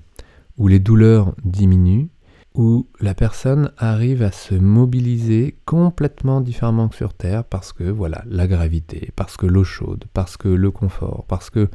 où 0.58 0.68
les 0.68 0.80
douleurs 0.80 1.34
diminuent, 1.44 2.10
où 2.54 2.88
la 3.00 3.14
personne 3.14 3.72
arrive 3.78 4.24
à 4.24 4.32
se 4.32 4.56
mobiliser 4.56 5.58
complètement 5.66 6.42
différemment 6.42 6.90
que 6.90 6.96
sur 6.96 7.14
Terre 7.14 7.46
parce 7.46 7.72
que 7.72 7.86
voilà 7.86 8.24
la 8.28 8.48
gravité, 8.48 9.12
parce 9.16 9.38
que 9.38 9.46
l'eau 9.46 9.64
chaude, 9.64 10.06
parce 10.14 10.36
que 10.38 10.50
le 10.50 10.70
confort, 10.70 11.26
parce 11.28 11.50
que 11.50 11.70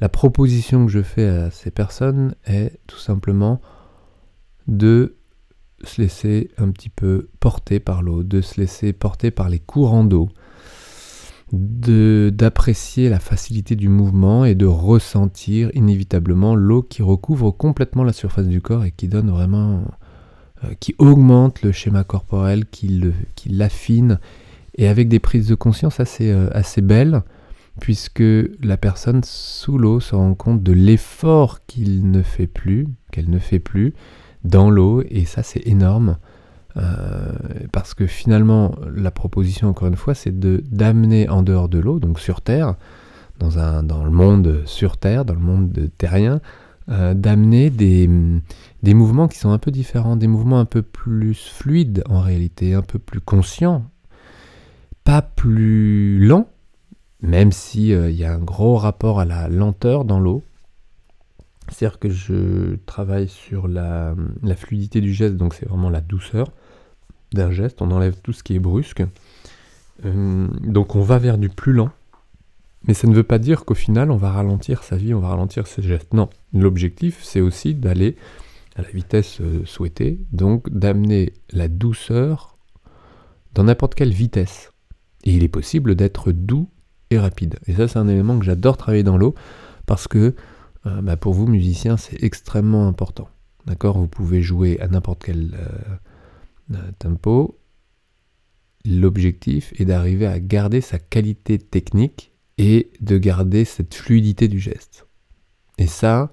la 0.00 0.08
proposition 0.08 0.86
que 0.86 0.92
je 0.92 1.02
fais 1.02 1.28
à 1.28 1.50
ces 1.50 1.70
personnes 1.70 2.34
est 2.46 2.78
tout 2.86 2.98
simplement 2.98 3.60
de 4.66 5.16
se 5.82 6.00
laisser 6.00 6.50
un 6.56 6.70
petit 6.70 6.88
peu 6.88 7.28
porter 7.40 7.78
par 7.78 8.02
l'eau, 8.02 8.22
de 8.22 8.40
se 8.40 8.60
laisser 8.60 8.92
porter 8.92 9.30
par 9.30 9.50
les 9.50 9.58
courants 9.58 10.04
d'eau, 10.04 10.30
d'apprécier 11.54 13.08
la 13.08 13.18
facilité 13.18 13.76
du 13.76 13.88
mouvement 13.88 14.44
et 14.44 14.54
de 14.54 14.66
ressentir 14.66 15.70
inévitablement 15.74 16.54
l'eau 16.54 16.82
qui 16.82 17.02
recouvre 17.02 17.50
complètement 17.50 18.04
la 18.04 18.12
surface 18.12 18.46
du 18.46 18.60
corps 18.60 18.84
et 18.84 18.90
qui 18.90 19.08
donne 19.08 19.30
vraiment, 19.30 19.84
euh, 20.64 20.74
qui 20.80 20.94
augmente 20.98 21.62
le 21.62 21.72
schéma 21.72 22.04
corporel, 22.04 22.66
qui 22.66 23.00
l'affine 23.46 24.18
et 24.76 24.88
avec 24.88 25.08
des 25.08 25.20
prises 25.20 25.48
de 25.48 25.54
conscience 25.54 26.00
assez, 26.00 26.30
euh, 26.30 26.48
assez 26.52 26.80
belles 26.80 27.22
puisque 27.80 28.22
la 28.62 28.76
personne 28.76 29.22
sous 29.24 29.78
l'eau 29.78 30.00
se 30.00 30.14
rend 30.14 30.34
compte 30.34 30.62
de 30.62 30.72
l'effort 30.72 31.60
ne 31.78 32.22
fait 32.22 32.46
plus, 32.46 32.86
qu'elle 33.10 33.30
ne 33.30 33.38
fait 33.38 33.58
plus 33.58 33.94
dans 34.44 34.70
l'eau 34.70 35.02
et 35.08 35.24
ça 35.24 35.42
c'est 35.42 35.66
énorme. 35.66 36.18
Euh, 36.76 37.32
parce 37.72 37.94
que 37.94 38.06
finalement, 38.06 38.74
la 38.94 39.10
proposition, 39.10 39.68
encore 39.68 39.88
une 39.88 39.96
fois, 39.96 40.14
c'est 40.14 40.36
de 40.38 40.62
d'amener 40.70 41.28
en 41.28 41.42
dehors 41.42 41.68
de 41.68 41.78
l'eau, 41.78 42.00
donc 42.00 42.18
sur 42.18 42.40
Terre, 42.40 42.74
dans, 43.38 43.58
un, 43.58 43.82
dans 43.82 44.04
le 44.04 44.10
monde 44.10 44.62
sur 44.64 44.96
Terre, 44.96 45.24
dans 45.24 45.34
le 45.34 45.40
monde 45.40 45.90
terrien, 45.98 46.40
euh, 46.88 47.14
d'amener 47.14 47.70
des, 47.70 48.10
des 48.82 48.94
mouvements 48.94 49.28
qui 49.28 49.38
sont 49.38 49.52
un 49.52 49.58
peu 49.58 49.70
différents, 49.70 50.16
des 50.16 50.26
mouvements 50.26 50.58
un 50.58 50.64
peu 50.64 50.82
plus 50.82 51.34
fluides 51.48 52.02
en 52.08 52.20
réalité, 52.20 52.74
un 52.74 52.82
peu 52.82 52.98
plus 52.98 53.20
conscients, 53.20 53.84
pas 55.04 55.22
plus 55.22 56.18
lents, 56.18 56.48
même 57.22 57.52
s'il 57.52 57.92
euh, 57.92 58.10
y 58.10 58.24
a 58.24 58.34
un 58.34 58.38
gros 58.38 58.76
rapport 58.76 59.20
à 59.20 59.24
la 59.24 59.48
lenteur 59.48 60.04
dans 60.04 60.18
l'eau. 60.18 60.42
C'est-à-dire 61.68 61.98
que 61.98 62.10
je 62.10 62.76
travaille 62.84 63.28
sur 63.28 63.68
la, 63.68 64.14
la 64.42 64.56
fluidité 64.56 65.00
du 65.00 65.14
geste, 65.14 65.36
donc 65.36 65.54
c'est 65.54 65.66
vraiment 65.66 65.88
la 65.88 66.02
douceur 66.02 66.48
d'un 67.34 67.50
geste, 67.50 67.82
on 67.82 67.90
enlève 67.90 68.16
tout 68.22 68.32
ce 68.32 68.42
qui 68.42 68.54
est 68.54 68.60
brusque. 68.60 69.04
Euh, 70.04 70.48
donc 70.62 70.96
on 70.96 71.02
va 71.02 71.18
vers 71.18 71.38
du 71.38 71.48
plus 71.48 71.72
lent. 71.72 71.90
Mais 72.86 72.94
ça 72.94 73.06
ne 73.06 73.14
veut 73.14 73.22
pas 73.22 73.38
dire 73.38 73.64
qu'au 73.64 73.74
final 73.74 74.10
on 74.10 74.16
va 74.16 74.30
ralentir 74.30 74.82
sa 74.82 74.96
vie, 74.96 75.14
on 75.14 75.20
va 75.20 75.28
ralentir 75.28 75.66
ses 75.66 75.82
gestes. 75.82 76.12
Non, 76.12 76.28
l'objectif 76.52 77.22
c'est 77.22 77.40
aussi 77.40 77.74
d'aller 77.74 78.16
à 78.76 78.82
la 78.82 78.88
vitesse 78.88 79.38
euh, 79.40 79.64
souhaitée, 79.64 80.20
donc 80.32 80.68
d'amener 80.70 81.32
la 81.52 81.68
douceur 81.68 82.56
dans 83.54 83.64
n'importe 83.64 83.94
quelle 83.94 84.12
vitesse. 84.12 84.72
Et 85.22 85.32
il 85.32 85.44
est 85.44 85.48
possible 85.48 85.94
d'être 85.94 86.32
doux 86.32 86.68
et 87.10 87.18
rapide. 87.18 87.58
Et 87.66 87.74
ça 87.74 87.88
c'est 87.88 87.98
un 87.98 88.08
élément 88.08 88.38
que 88.38 88.44
j'adore 88.44 88.76
travailler 88.76 89.04
dans 89.04 89.16
l'eau 89.16 89.34
parce 89.86 90.08
que 90.08 90.34
euh, 90.86 91.00
bah, 91.00 91.16
pour 91.16 91.32
vous 91.32 91.46
musiciens 91.46 91.96
c'est 91.96 92.22
extrêmement 92.22 92.86
important. 92.86 93.28
D'accord? 93.66 93.96
Vous 93.96 94.08
pouvez 94.08 94.42
jouer 94.42 94.78
à 94.80 94.88
n'importe 94.88 95.24
quel 95.24 95.56
tempo, 96.98 97.58
l'objectif 98.84 99.72
est 99.76 99.84
d'arriver 99.84 100.26
à 100.26 100.40
garder 100.40 100.80
sa 100.80 100.98
qualité 100.98 101.58
technique 101.58 102.32
et 102.58 102.90
de 103.00 103.18
garder 103.18 103.64
cette 103.64 103.94
fluidité 103.94 104.48
du 104.48 104.58
geste. 104.58 105.06
Et 105.78 105.86
ça, 105.86 106.32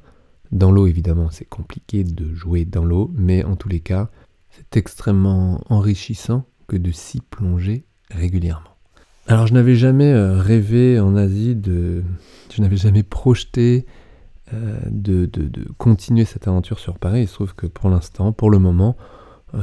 dans 0.51 0.71
l'eau 0.71 0.87
évidemment, 0.87 1.29
c'est 1.31 1.45
compliqué 1.45 2.03
de 2.03 2.33
jouer 2.33 2.65
dans 2.65 2.85
l'eau, 2.85 3.11
mais 3.15 3.43
en 3.43 3.55
tous 3.55 3.69
les 3.69 3.79
cas, 3.79 4.09
c'est 4.49 4.77
extrêmement 4.77 5.61
enrichissant 5.69 6.45
que 6.67 6.75
de 6.75 6.91
s'y 6.91 7.21
plonger 7.21 7.85
régulièrement. 8.09 8.71
Alors 9.27 9.47
je 9.47 9.53
n'avais 9.53 9.75
jamais 9.75 10.11
euh, 10.11 10.37
rêvé 10.37 10.99
en 10.99 11.15
Asie 11.15 11.55
de... 11.55 12.03
Je 12.53 12.61
n'avais 12.61 12.75
jamais 12.75 13.03
projeté 13.03 13.85
euh, 14.53 14.77
de, 14.85 15.29
continuer 15.77 16.25
cette 16.25 16.47
aventure 16.47 16.79
sur 16.79 16.97
Paris. 16.97 17.21
Il 17.21 17.27
se 17.27 17.35
trouve 17.35 17.55
que 17.55 17.67
pour 17.67 17.89
l'instant, 17.89 18.33
pour 18.33 18.49
le 18.49 18.59
moment, 18.59 18.97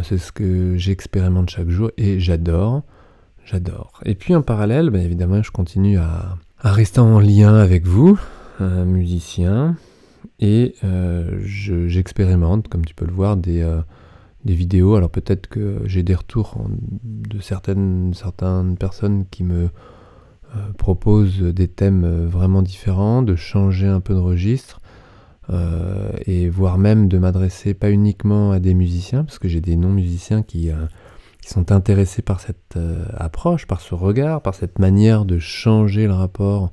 c'est 0.02 0.18
ce 0.18 0.32
que 0.32 0.76
j'expérimente 0.76 1.50
chaque 1.50 1.68
jour 1.68 1.90
et 1.96 2.20
j'adore. 2.20 2.82
J'adore. 3.44 3.92
Et 4.04 4.14
puis 4.14 4.34
en 4.34 4.42
parallèle, 4.42 4.90
ben, 4.90 5.00
évidemment, 5.02 5.42
je 5.42 5.50
continue 5.50 5.98
à, 5.98 6.36
rester 6.60 7.00
en 7.00 7.18
lien 7.18 7.54
avec 7.54 7.86
vous, 7.86 8.18
un 8.60 8.84
musicien, 8.84 9.76
et 10.40 10.74
euh, 10.84 11.38
j'expérimente, 11.44 12.68
comme 12.68 12.84
tu 12.84 12.94
peux 12.94 13.06
le 13.06 13.12
voir, 13.12 13.36
des, 13.36 13.62
euh, 13.62 13.80
vidéos. 14.44 14.96
Alors 14.96 15.10
peut-être 15.10 15.46
que 15.46 15.80
j'ai 15.84 16.02
des 16.02 16.14
retours 16.14 16.56
de 17.04 17.40
certaines 17.40 18.14
personnes 18.78 19.24
qui 19.30 19.44
me 19.44 19.68
proposent 20.78 21.42
des 21.42 21.68
thèmes 21.68 22.26
vraiment 22.26 22.62
différents, 22.62 23.20
de 23.20 23.36
changer 23.36 23.86
un 23.86 24.00
peu 24.00 24.14
de 24.14 24.20
registre. 24.20 24.80
Euh, 25.50 26.10
et 26.26 26.48
voire 26.50 26.76
même 26.76 27.08
de 27.08 27.16
m'adresser 27.16 27.72
pas 27.72 27.90
uniquement 27.90 28.52
à 28.52 28.58
des 28.58 28.74
musiciens, 28.74 29.24
parce 29.24 29.38
que 29.38 29.48
j'ai 29.48 29.62
des 29.62 29.76
non-musiciens 29.76 30.42
qui, 30.42 30.70
euh, 30.70 30.74
qui, 31.40 31.48
sont 31.48 31.72
intéressés 31.72 32.20
par 32.20 32.40
cette 32.40 32.76
euh, 32.76 33.06
approche, 33.16 33.66
par 33.66 33.80
ce 33.80 33.94
regard, 33.94 34.42
par 34.42 34.54
cette 34.54 34.78
manière 34.78 35.24
de 35.24 35.38
changer 35.38 36.06
le 36.06 36.12
rapport 36.12 36.70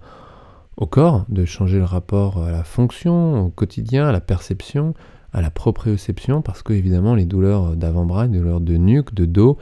au 0.76 0.88
corps, 0.88 1.26
de 1.30 1.46
changer 1.46 1.78
le 1.78 1.86
rapport 1.86 2.44
à 2.44 2.52
la 2.52 2.66
fonction, 2.66 3.46
au 3.46 3.50
quotidien, 3.50 4.10
à 4.10 4.12
la 4.12 4.20
perception, 4.20 4.94
à 5.32 5.42
la 5.42 5.52
proprioception, 5.52 6.42
parce 6.42 6.62
que 6.62 6.74
évidemment 6.74 7.16
les 7.16 7.26
douleurs 7.26 7.78
d'avant-bras, 7.78 8.28
les 8.28 8.38
douleurs 8.38 8.60
de 8.60 8.76
nuque, 8.76 9.14
de 9.14 9.24
dos, 9.24 9.58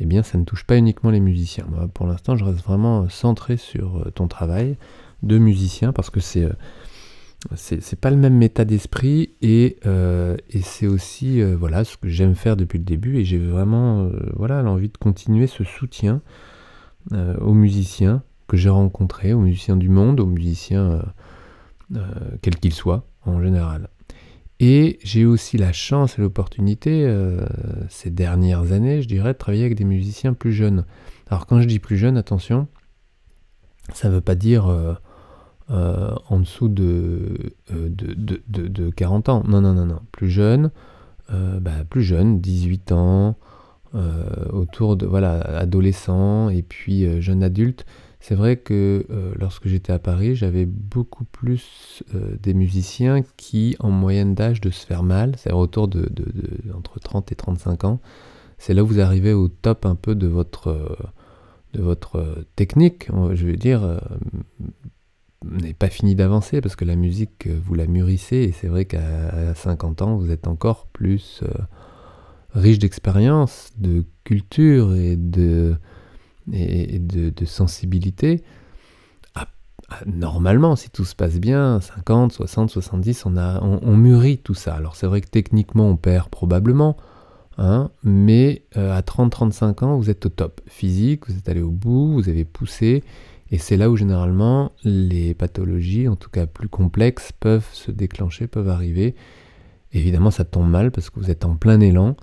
eh 0.00 0.04
bien 0.04 0.24
ça 0.24 0.36
ne 0.36 0.44
touche 0.44 0.64
pas 0.64 0.76
uniquement 0.76 1.10
les 1.10 1.20
musiciens. 1.20 1.66
Pour 1.94 2.06
l'instant, 2.08 2.34
je 2.34 2.44
reste 2.44 2.64
vraiment 2.64 3.08
centré 3.08 3.56
sur 3.56 4.10
ton 4.14 4.26
travail 4.26 4.76
de 5.22 5.38
musicien, 5.38 5.92
parce 5.92 6.10
que 6.10 6.18
c'est 6.18 6.48
c'est 7.54 8.00
pas 8.00 8.10
le 8.10 8.16
même 8.16 8.42
état 8.42 8.64
d'esprit 8.64 9.30
et, 9.42 9.76
euh, 9.86 10.36
c'est 10.60 10.88
aussi 10.88 11.40
euh, 11.40 11.56
voilà 11.56 11.84
ce 11.84 11.96
que 11.96 12.08
j'aime 12.08 12.34
faire 12.34 12.56
depuis 12.56 12.78
le 12.78 12.84
début 12.84 13.18
et 13.18 13.24
j'ai 13.24 13.38
vraiment 13.38 14.02
euh, 14.02 14.10
voilà 14.34 14.60
l'envie 14.62 14.88
de 14.88 14.96
continuer 14.98 15.46
ce 15.46 15.64
soutien 15.64 16.20
aux 17.40 17.54
musiciens 17.54 18.22
que 18.48 18.58
j'ai 18.58 18.68
rencontrés, 18.68 19.32
aux 19.32 19.40
musiciens 19.40 19.76
du 19.76 19.88
monde, 19.88 20.20
aux 20.20 20.26
musiciens 20.26 21.02
quels 22.42 22.56
qu'ils 22.56 22.74
soient 22.74 23.06
en 23.24 23.40
général. 23.40 23.88
Et 24.60 24.98
j'ai 25.02 25.24
aussi 25.24 25.56
la 25.56 25.72
chance 25.72 26.18
et 26.18 26.20
l'opportunité 26.20 27.10
ces 27.88 28.10
dernières 28.10 28.72
années, 28.72 29.00
je 29.00 29.08
dirais, 29.08 29.32
de 29.32 29.38
travailler 29.38 29.64
avec 29.64 29.78
des 29.78 29.86
musiciens 29.86 30.34
plus 30.34 30.52
jeunes. 30.52 30.84
Alors 31.30 31.46
quand 31.46 31.62
je 31.62 31.66
dis 31.66 31.78
plus 31.78 31.96
jeunes, 31.96 32.18
attention, 32.18 32.68
ça 33.94 34.10
ne 34.10 34.14
veut 34.16 34.20
pas 34.20 34.34
dire 34.34 34.98
euh, 35.70 36.14
en 36.30 36.38
dessous 36.38 36.68
de, 36.68 37.52
euh, 37.72 37.90
de, 37.90 38.14
de, 38.14 38.68
de, 38.68 38.88
40 38.88 39.28
ans. 39.28 39.42
Non, 39.46 39.60
non, 39.60 39.74
non, 39.74 39.84
non. 39.84 40.00
Plus 40.12 40.30
jeune, 40.30 40.70
euh, 41.30 41.60
bah, 41.60 41.84
plus 41.88 42.02
jeune, 42.02 42.40
18 42.40 42.92
ans, 42.92 43.36
autour 44.52 44.96
de, 44.96 45.06
voilà, 45.06 45.40
adolescent 45.40 46.50
et 46.50 46.62
puis 46.62 47.22
jeune 47.22 47.42
adulte. 47.42 47.86
C'est 48.20 48.34
vrai 48.34 48.56
que 48.56 49.06
lorsque 49.38 49.66
j'étais 49.66 49.92
à 49.92 49.98
Paris, 49.98 50.36
j'avais 50.36 50.66
beaucoup 50.66 51.24
plus 51.24 52.02
des 52.42 52.52
musiciens 52.52 53.22
qui, 53.38 53.76
en 53.78 53.90
moyenne 53.90 54.34
d'âge 54.34 54.60
de 54.60 54.68
se 54.68 54.84
faire 54.84 55.02
mal, 55.02 55.36
c'est-à-dire 55.36 55.58
autour 55.58 55.88
de, 55.88 56.10
entre 56.76 57.00
30 57.00 57.32
et 57.32 57.34
35 57.34 57.84
ans, 57.84 58.00
c'est 58.58 58.74
là 58.74 58.84
où 58.84 58.86
vous 58.86 59.00
arrivez 59.00 59.32
au 59.32 59.48
top 59.48 59.86
un 59.86 59.94
peu 59.94 60.14
de 60.14 60.26
votre 60.26 60.76
technique, 62.56 63.08
je 63.32 63.46
veux 63.46 63.56
dire, 63.56 63.98
n'est 65.44 65.74
pas 65.74 65.88
fini 65.88 66.14
d'avancer 66.14 66.60
parce 66.60 66.76
que 66.76 66.84
la 66.84 66.96
musique, 66.96 67.46
euh, 67.46 67.58
vous 67.64 67.74
la 67.74 67.86
mûrissez 67.86 68.36
et 68.36 68.52
c'est 68.52 68.68
vrai 68.68 68.84
qu'à 68.84 69.54
50 69.54 70.02
ans, 70.02 70.16
vous 70.16 70.30
êtes 70.30 70.46
encore 70.46 70.86
plus 70.86 71.40
euh, 71.42 71.48
riche 72.54 72.78
d'expérience, 72.78 73.70
de 73.76 74.04
culture 74.24 74.94
et 74.94 75.16
de, 75.16 75.76
et 76.52 76.98
de, 76.98 77.44
sensibilité. 77.44 78.42
normalement, 80.06 80.76
si 80.76 80.90
tout 80.90 81.04
se 81.04 81.14
passe 81.14 81.38
bien, 81.38 81.80
50, 81.80 82.32
60, 82.32 82.70
70, 82.70 83.26
on, 83.26 83.36
a, 83.36 83.60
on, 83.62 83.96
mûrit 83.96 84.38
tout 84.38 84.54
ça. 84.54 84.74
Alors 84.74 84.96
c'est 84.96 85.06
vrai 85.06 85.20
que 85.20 85.28
techniquement, 85.28 85.88
on 85.88 85.96
perd 85.96 86.28
probablement, 86.28 86.96
hein, 87.58 87.90
mais 88.02 88.64
euh, 88.76 88.96
à 88.96 89.00
30-35 89.02 89.84
ans, 89.84 89.96
vous 89.96 90.10
êtes 90.10 90.26
au 90.26 90.30
top. 90.30 90.60
Physique, 90.66 91.28
vous 91.28 91.36
êtes 91.36 91.48
allé 91.48 91.62
au 91.62 91.70
bout, 91.70 92.12
vous 92.12 92.28
avez 92.28 92.44
poussé, 92.44 93.04
et 93.50 93.58
c'est 93.58 93.76
là 93.76 93.90
où 93.90 93.96
généralement 93.96 94.72
les 94.84 95.34
pathologies, 95.34 96.08
en 96.08 96.16
tout 96.16 96.30
cas 96.30 96.46
plus 96.46 96.68
complexes, 96.68 97.32
peuvent 97.32 97.68
se 97.72 97.90
déclencher, 97.90 98.46
peuvent 98.46 98.68
arriver. 98.68 99.14
Évidemment, 99.92 100.30
ça 100.30 100.44
tombe 100.44 100.68
mal 100.68 100.90
parce 100.90 101.08
que 101.08 101.18
vous 101.18 101.30
êtes 101.30 101.44
en 101.44 101.56
plein 101.56 101.80
élan. 101.80 102.16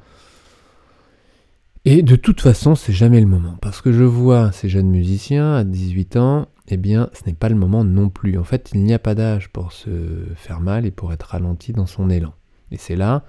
Et 1.84 2.04
de 2.04 2.16
toute 2.16 2.42
façon, 2.42 2.76
c'est 2.76 2.94
jamais 2.94 3.20
le 3.20 3.28
moment. 3.28 3.58
Parce 3.62 3.82
que 3.82 3.92
je 3.92 4.04
vois 4.04 4.52
ces 4.52 4.70
jeunes 4.70 4.90
musiciens 4.90 5.56
à 5.56 5.64
18 5.64 6.18
ans, 6.18 6.48
eh 6.68 6.78
bien, 6.78 7.10
ce 7.14 7.28
n'est 7.28 7.36
pas 7.36 7.50
le 7.50 7.56
moment 7.56 7.84
non 7.84 8.10
plus. 8.10 8.38
En 8.38 8.44
fait, 8.44 8.72
il 8.74 8.84
n'y 8.84 8.94
a 8.94 9.00
pas 9.00 9.16
d'âge 9.16 9.50
pour 9.50 9.72
se 9.72 10.26
faire 10.36 10.60
mal 10.60 10.86
et 10.86 10.92
pour 10.92 11.14
être 11.14 11.24
ralenti 11.24 11.74
dans 11.74 11.86
son 11.86 12.10
élan. 12.10 12.34
Et 12.72 12.78
c'est 12.78 12.96
là 12.96 13.24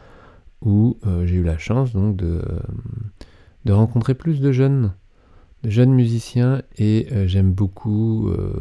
où 0.63 0.99
euh, 1.07 1.27
j'ai 1.27 1.37
eu 1.37 1.43
la 1.43 1.59
chance 1.59 1.93
donc 1.93 2.17
de, 2.17 2.43
de 3.67 3.73
rencontrer 3.73 4.15
plus 4.15 4.41
de 4.41 4.53
jeunes 4.53 4.93
jeune 5.67 5.93
musicien 5.93 6.63
et 6.79 7.09
euh, 7.13 7.27
j'aime 7.27 7.53
beaucoup 7.53 8.29
euh, 8.29 8.53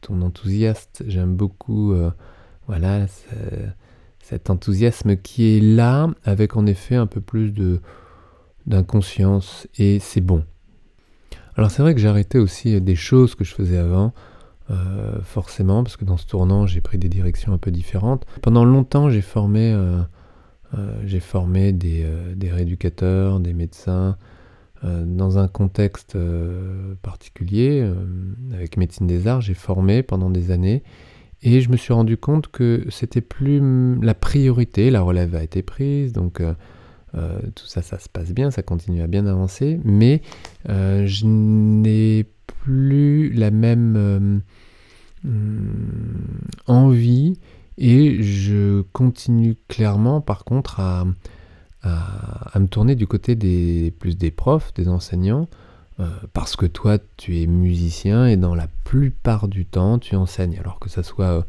ton 0.00 0.20
enthousiasme, 0.22 1.04
j'aime 1.06 1.34
beaucoup 1.34 1.92
euh, 1.92 2.10
voilà 2.66 3.06
cet 4.20 4.50
enthousiasme 4.50 5.16
qui 5.16 5.56
est 5.56 5.60
là 5.60 6.10
avec 6.24 6.56
en 6.56 6.66
effet 6.66 6.96
un 6.96 7.06
peu 7.06 7.20
plus 7.20 7.52
de 7.52 7.80
d'inconscience 8.66 9.66
et 9.78 9.98
c'est 9.98 10.20
bon. 10.20 10.44
Alors 11.56 11.70
c'est 11.70 11.80
vrai 11.80 11.94
que 11.94 12.00
j'ai 12.00 12.08
arrêté 12.08 12.38
aussi 12.38 12.78
des 12.80 12.94
choses 12.94 13.34
que 13.34 13.42
je 13.42 13.54
faisais 13.54 13.78
avant, 13.78 14.12
forcément, 15.22 15.82
parce 15.82 15.96
que 15.96 16.04
dans 16.04 16.18
ce 16.18 16.26
tournant 16.26 16.66
j'ai 16.66 16.82
pris 16.82 16.98
des 16.98 17.08
directions 17.08 17.54
un 17.54 17.58
peu 17.58 17.70
différentes. 17.70 18.26
Pendant 18.42 18.66
longtemps 18.66 19.08
j'ai 19.08 19.22
formé, 19.22 19.74
formé 21.20 21.72
des, 21.72 22.06
des 22.36 22.50
rééducateurs, 22.50 23.40
des 23.40 23.54
médecins, 23.54 24.18
dans 24.82 25.38
un 25.38 25.48
contexte 25.48 26.16
euh, 26.16 26.94
particulier, 27.02 27.80
euh, 27.82 27.94
avec 28.52 28.76
médecine 28.76 29.06
des 29.06 29.26
arts, 29.26 29.40
j'ai 29.40 29.54
formé 29.54 30.02
pendant 30.02 30.30
des 30.30 30.50
années 30.50 30.82
et 31.42 31.60
je 31.60 31.70
me 31.70 31.76
suis 31.76 31.92
rendu 31.92 32.16
compte 32.16 32.48
que 32.48 32.84
c'était 32.88 33.20
plus 33.20 33.60
la 34.00 34.14
priorité, 34.14 34.90
la 34.90 35.00
relève 35.00 35.34
a 35.34 35.42
été 35.42 35.62
prise, 35.62 36.12
donc 36.12 36.42
tout 37.12 37.66
ça, 37.66 37.80
ça 37.80 38.00
se 38.00 38.08
passe 38.08 38.32
bien, 38.32 38.50
ça 38.50 38.62
continue 38.62 39.02
à 39.02 39.06
bien 39.06 39.24
avancer, 39.24 39.78
mais 39.84 40.20
je 40.66 41.26
n'ai 41.26 42.26
plus 42.46 43.32
la 43.32 43.52
même 43.52 44.42
envie 46.66 47.38
et 47.76 48.20
je 48.20 48.82
continue 48.92 49.54
clairement 49.68 50.20
par 50.20 50.44
contre 50.44 50.80
à, 50.80 51.06
à, 51.82 52.58
me 52.58 52.66
tourner 52.66 52.94
du 52.96 53.06
côté 53.06 53.34
des 53.36 53.92
plus 53.98 54.16
des 54.16 54.30
profs, 54.30 54.74
des 54.74 54.88
enseignants, 54.88 55.48
euh, 56.00 56.08
parce 56.32 56.56
que 56.56 56.66
toi 56.66 56.98
tu 57.16 57.40
es 57.40 57.46
musicien 57.46 58.26
et 58.26 58.36
dans 58.36 58.54
la 58.54 58.68
plupart 58.84 59.48
du 59.48 59.64
temps 59.64 59.98
tu 59.98 60.16
enseignes, 60.16 60.58
alors 60.58 60.78
que 60.78 60.88
ça 60.88 61.02
soit 61.02 61.38
euh, 61.38 61.42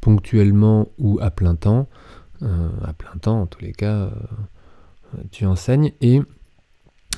ponctuellement 0.00 0.88
ou 0.98 1.18
à 1.20 1.30
plein 1.30 1.54
temps, 1.54 1.86
euh, 2.42 2.68
à 2.82 2.92
plein 2.92 3.16
temps 3.20 3.42
en 3.42 3.46
tous 3.46 3.60
les 3.60 3.72
cas, 3.72 4.10
tu 5.30 5.46
enseignes 5.46 5.92
et 6.00 6.20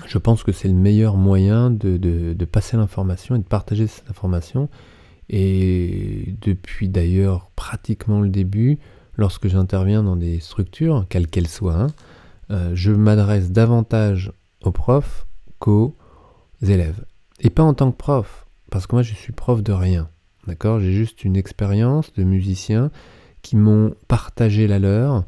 je 0.05 0.19
pense 0.19 0.43
que 0.43 0.53
c'est 0.53 0.69
le 0.69 0.75
meilleur 0.75 1.17
moyen 1.17 1.71
de, 1.71 2.35
passer 2.45 2.77
l'information 2.77 3.35
et 3.35 3.39
de 3.39 3.45
partager 3.45 3.87
cette 3.87 4.11
information. 4.11 4.69
Et 5.29 6.35
depuis 6.43 6.89
d'ailleurs 6.89 7.51
pratiquement 7.57 8.21
le 8.21 8.29
début, 8.29 8.79
lorsque 9.17 9.49
j'interviens 9.49 10.03
dans 10.03 10.17
des 10.17 10.39
structures, 10.41 11.07
quelles 11.09 11.27
qu'elles 11.27 11.49
soient, 11.49 11.81
hein, 11.81 11.87
euh, 12.51 12.71
je 12.75 12.93
m'adresse 12.93 13.51
davantage 13.51 14.33
aux 14.63 14.73
profs 14.73 15.27
qu'aux 15.59 15.97
élèves. 16.63 17.05
Et 17.41 17.51
pas 17.51 17.63
en 17.63 17.75
tant 17.75 17.91
que 17.91 17.97
prof, 17.97 18.47
parce 18.71 18.87
que 18.87 18.95
moi 18.95 19.03
je 19.03 19.15
suis 19.15 19.33
prof 19.33 19.63
de 19.63 19.73
rien. 19.73 20.09
D'accord? 20.47 20.81
J'ai 20.81 20.93
juste 20.93 21.25
une 21.25 21.37
expérience 21.37 22.13
de 22.15 22.23
musicien 22.23 22.91
qui 23.43 23.57
m'ont 23.57 23.95
partagé 24.09 24.67
la 24.67 24.79
leur 24.79 25.25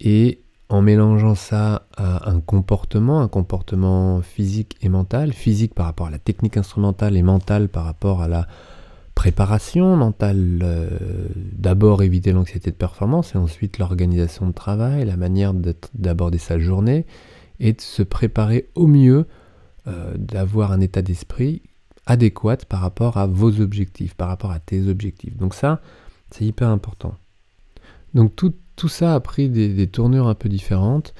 et 0.00 0.42
en 0.68 0.82
mélangeant 0.82 1.34
ça 1.34 1.86
à 1.96 2.30
un 2.30 2.40
comportement, 2.40 3.20
un 3.20 3.28
comportement 3.28 4.22
physique 4.22 4.76
et 4.82 4.88
mental, 4.88 5.32
physique 5.32 5.74
par 5.74 5.86
rapport 5.86 6.06
à 6.06 6.10
la 6.10 6.18
technique 6.18 6.56
instrumentale 6.56 7.16
et 7.16 7.22
mental 7.22 7.68
par 7.68 7.84
rapport 7.84 8.22
à 8.22 8.28
la 8.28 8.46
préparation 9.20 9.96
mentale, 9.96 10.60
euh, 10.62 10.88
d'abord 11.52 12.02
éviter 12.02 12.32
l'anxiété 12.32 12.70
de 12.70 12.74
performance 12.74 13.34
et 13.34 13.38
ensuite 13.38 13.76
l'organisation 13.76 14.46
de 14.46 14.52
travail, 14.52 15.04
la 15.04 15.18
manière 15.18 15.52
d'aborder 15.92 16.38
sa 16.38 16.58
journée 16.58 17.04
et 17.58 17.74
de 17.74 17.82
se 17.82 18.02
préparer 18.02 18.70
au 18.74 18.86
mieux, 18.86 19.26
euh, 19.86 20.14
d'avoir 20.16 20.72
un 20.72 20.80
état 20.80 21.02
d'esprit 21.02 21.60
adéquat 22.06 22.64
par 22.66 22.80
rapport 22.80 23.18
à 23.18 23.26
vos 23.26 23.60
objectifs, 23.60 24.14
par 24.14 24.28
rapport 24.28 24.52
à 24.52 24.58
tes 24.58 24.88
objectifs. 24.88 25.36
Donc 25.36 25.52
ça, 25.52 25.82
c'est 26.30 26.46
hyper 26.46 26.68
important. 26.68 27.14
Donc 28.14 28.34
tout, 28.34 28.54
tout, 28.74 28.88
ça 28.88 29.14
a 29.14 29.20
pris 29.20 29.50
des, 29.50 29.86
tournures 29.86 30.28
un 30.28 30.34
peu 30.34 30.48
différentes 30.48 31.12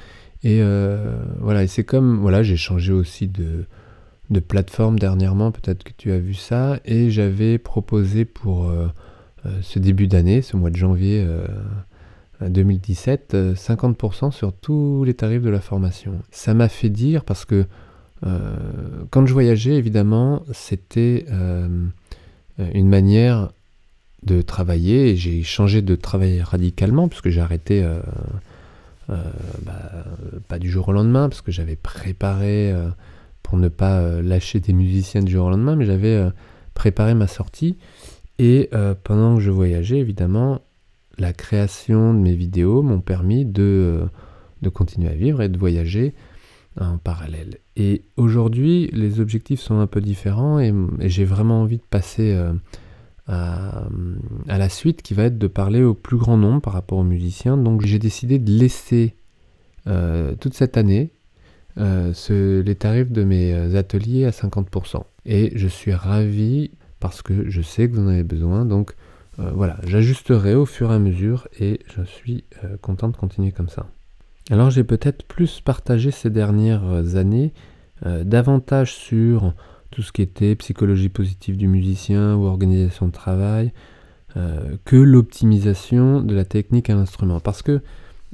et 0.42 0.62
euh, 0.62 1.22
voilà, 1.40 1.64
et 1.64 1.66
c'est 1.66 1.84
comme, 1.84 2.16
voilà, 2.16 2.42
j'ai 2.42 2.56
changé 2.56 2.94
aussi 2.94 3.26
de, 3.26 3.66
de 4.30 4.40
plateforme 4.40 4.98
dernièrement, 4.98 5.50
peut-être 5.50 5.82
que 5.82 5.92
tu 5.96 6.12
as 6.12 6.18
vu 6.18 6.34
ça, 6.34 6.78
et 6.84 7.10
j'avais 7.10 7.58
proposé 7.58 8.24
pour 8.24 8.68
euh, 8.68 8.86
euh, 9.44 9.50
ce 9.60 9.78
début 9.78 10.06
d'année, 10.06 10.40
ce 10.40 10.56
mois 10.56 10.70
de 10.70 10.76
janvier 10.76 11.26
2017, 12.40 13.34
euh, 13.34 13.54
50% 13.54 14.30
sur 14.30 14.52
tous 14.52 15.02
les 15.04 15.14
tarifs 15.14 15.42
de 15.42 15.50
la 15.50 15.60
formation. 15.60 16.12
Ça 16.30 16.54
m'a 16.54 16.68
fait 16.68 16.88
dire, 16.88 17.24
parce 17.24 17.44
que 17.44 17.66
quand 19.08 19.24
je 19.24 19.32
voyageais, 19.32 19.76
évidemment, 19.76 20.42
c'était 20.52 21.24
une 22.58 22.88
manière 22.88 23.50
de 24.24 24.42
travailler, 24.42 25.08
et 25.08 25.16
j'ai 25.16 25.42
changé 25.42 25.80
de 25.80 25.96
travail 25.96 26.42
radicalement, 26.42 27.08
puisque 27.08 27.30
j'ai 27.30 27.40
arrêté... 27.40 27.86
Bah, 29.08 30.04
pas 30.46 30.60
du 30.60 30.70
jour 30.70 30.90
au 30.90 30.92
lendemain, 30.92 31.30
parce 31.30 31.40
que 31.40 31.50
j'avais 31.50 31.74
préparé 31.74 32.72
pour 33.50 33.58
ne 33.58 33.68
pas 33.68 33.98
euh, 33.98 34.22
lâcher 34.22 34.60
des 34.60 34.72
musiciens 34.72 35.22
du 35.22 35.32
jour 35.32 35.46
au 35.46 35.50
lendemain, 35.50 35.74
mais 35.74 35.84
j'avais 35.84 36.14
euh, 36.14 36.30
préparé 36.72 37.14
ma 37.14 37.26
sortie. 37.26 37.78
Et 38.38 38.68
euh, 38.72 38.94
pendant 38.94 39.34
que 39.34 39.40
je 39.40 39.50
voyageais, 39.50 39.98
évidemment, 39.98 40.60
la 41.18 41.32
création 41.32 42.14
de 42.14 42.20
mes 42.20 42.36
vidéos 42.36 42.82
m'ont 42.82 43.00
permis 43.00 43.44
de, 43.44 44.06
continuer 44.72 45.08
à 45.08 45.14
vivre 45.14 45.42
et 45.42 45.48
de 45.48 45.58
voyager 45.58 46.14
en 46.80 46.98
parallèle. 46.98 47.58
Et 47.74 48.04
aujourd'hui, 48.16 48.88
les 48.92 49.18
objectifs 49.18 49.58
sont 49.58 49.80
un 49.80 49.88
peu 49.88 50.00
différents 50.00 50.60
et, 50.60 50.72
j'ai 51.00 51.24
vraiment 51.24 51.62
envie 51.62 51.78
de 51.78 51.82
passer 51.90 52.38
à, 53.26 53.88
la 54.46 54.68
suite 54.68 55.02
qui 55.02 55.12
va 55.12 55.24
être 55.24 55.38
de 55.38 55.48
parler 55.48 55.82
au 55.82 55.94
plus 55.94 56.18
grand 56.18 56.36
nombre 56.36 56.62
par 56.62 56.72
rapport 56.72 56.98
aux 56.98 57.04
musiciens. 57.04 57.56
Donc 57.56 57.84
j'ai 57.84 57.98
décidé 57.98 58.38
de 58.38 58.52
laisser 58.52 59.16
toute 60.38 60.54
cette 60.54 60.76
année 60.76 61.10
euh, 61.80 62.62
les 62.62 62.74
tarifs 62.74 63.10
de 63.10 63.24
mes 63.24 63.54
euh, 63.54 63.78
ateliers 63.78 64.26
à 64.26 64.30
50%. 64.30 65.02
Et 65.24 65.52
je 65.54 65.66
suis 65.66 65.94
ravi 65.94 66.72
parce 66.98 67.22
que 67.22 67.48
je 67.48 67.62
sais 67.62 67.88
que 67.88 67.94
vous 67.94 68.02
en 68.02 68.08
avez 68.08 68.22
besoin. 68.22 68.66
Donc 68.66 68.94
euh, 69.38 69.50
voilà, 69.54 69.78
j'ajusterai 69.86 70.54
au 70.54 70.66
fur 70.66 70.92
et 70.92 70.94
à 70.94 70.98
mesure 70.98 71.48
et 71.58 71.80
je 71.96 72.02
suis 72.02 72.44
content 72.82 73.08
de 73.08 73.16
continuer 73.16 73.52
comme 73.52 73.68
ça. 73.68 73.86
Alors 74.50 74.70
j'ai 74.70 74.84
peut-être 74.84 75.24
plus 75.24 75.60
partagé 75.60 76.10
ces 76.10 76.28
dernières 76.28 77.16
années 77.16 77.52
davantage 78.04 78.94
sur 78.94 79.54
tout 79.90 80.02
ce 80.02 80.10
qui 80.10 80.22
était 80.22 80.56
psychologie 80.56 81.10
positive 81.10 81.56
du 81.56 81.68
musicien 81.68 82.34
ou 82.34 82.46
organisation 82.46 83.06
de 83.06 83.12
travail 83.12 83.72
que 84.34 84.96
l'optimisation 84.96 86.22
de 86.22 86.34
la 86.34 86.44
technique 86.44 86.90
à 86.90 86.94
l'instrument. 86.94 87.40
Parce 87.40 87.62
que 87.62 87.80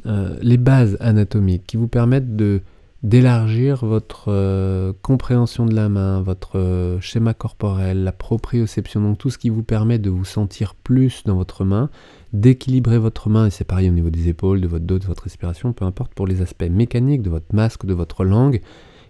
les 0.05 0.57
bases 0.57 0.97
anatomiques 1.01 1.67
qui 1.67 1.77
vous 1.77 1.89
permettent 1.89 2.37
de 2.37 2.63
d'élargir 3.07 3.87
votre 3.87 4.33
euh, 4.33 4.92
compréhension 5.01 5.64
de 5.64 5.73
la 5.77 5.88
main, 5.88 6.23
votre 6.23 6.59
euh, 6.59 7.01
schéma 7.01 7.35
corporel, 7.35 8.03
la 8.03 8.11
proprioception, 8.11 9.01
donc 9.01 9.19
tout 9.19 9.31
ce 9.31 9.38
qui 9.38 9.49
vous 9.49 9.62
permet 9.62 10.01
de 10.01 10.11
vous 10.11 10.25
sentir 10.25 10.75
plus 10.75 11.23
dans 11.25 11.37
votre 11.37 11.64
main, 11.64 11.88
d'équilibrer 12.33 12.99
votre 12.99 13.31
main, 13.31 13.47
et 13.47 13.51
c'est 13.51 13.64
pareil 13.64 13.88
au 13.88 13.92
niveau 13.92 14.11
des 14.11 14.29
épaules, 14.29 14.61
de 14.61 14.66
votre 14.66 14.85
dos, 14.85 14.99
de 14.99 15.07
votre 15.07 15.23
respiration, 15.23 15.73
peu 15.73 15.85
importe 15.85 16.14
pour 16.14 16.27
les 16.27 16.42
aspects 16.42 16.69
mécaniques 16.69 17.23
de 17.23 17.31
votre 17.31 17.55
masque, 17.55 17.87
de 17.87 17.95
votre 17.95 18.25
langue, 18.25 18.61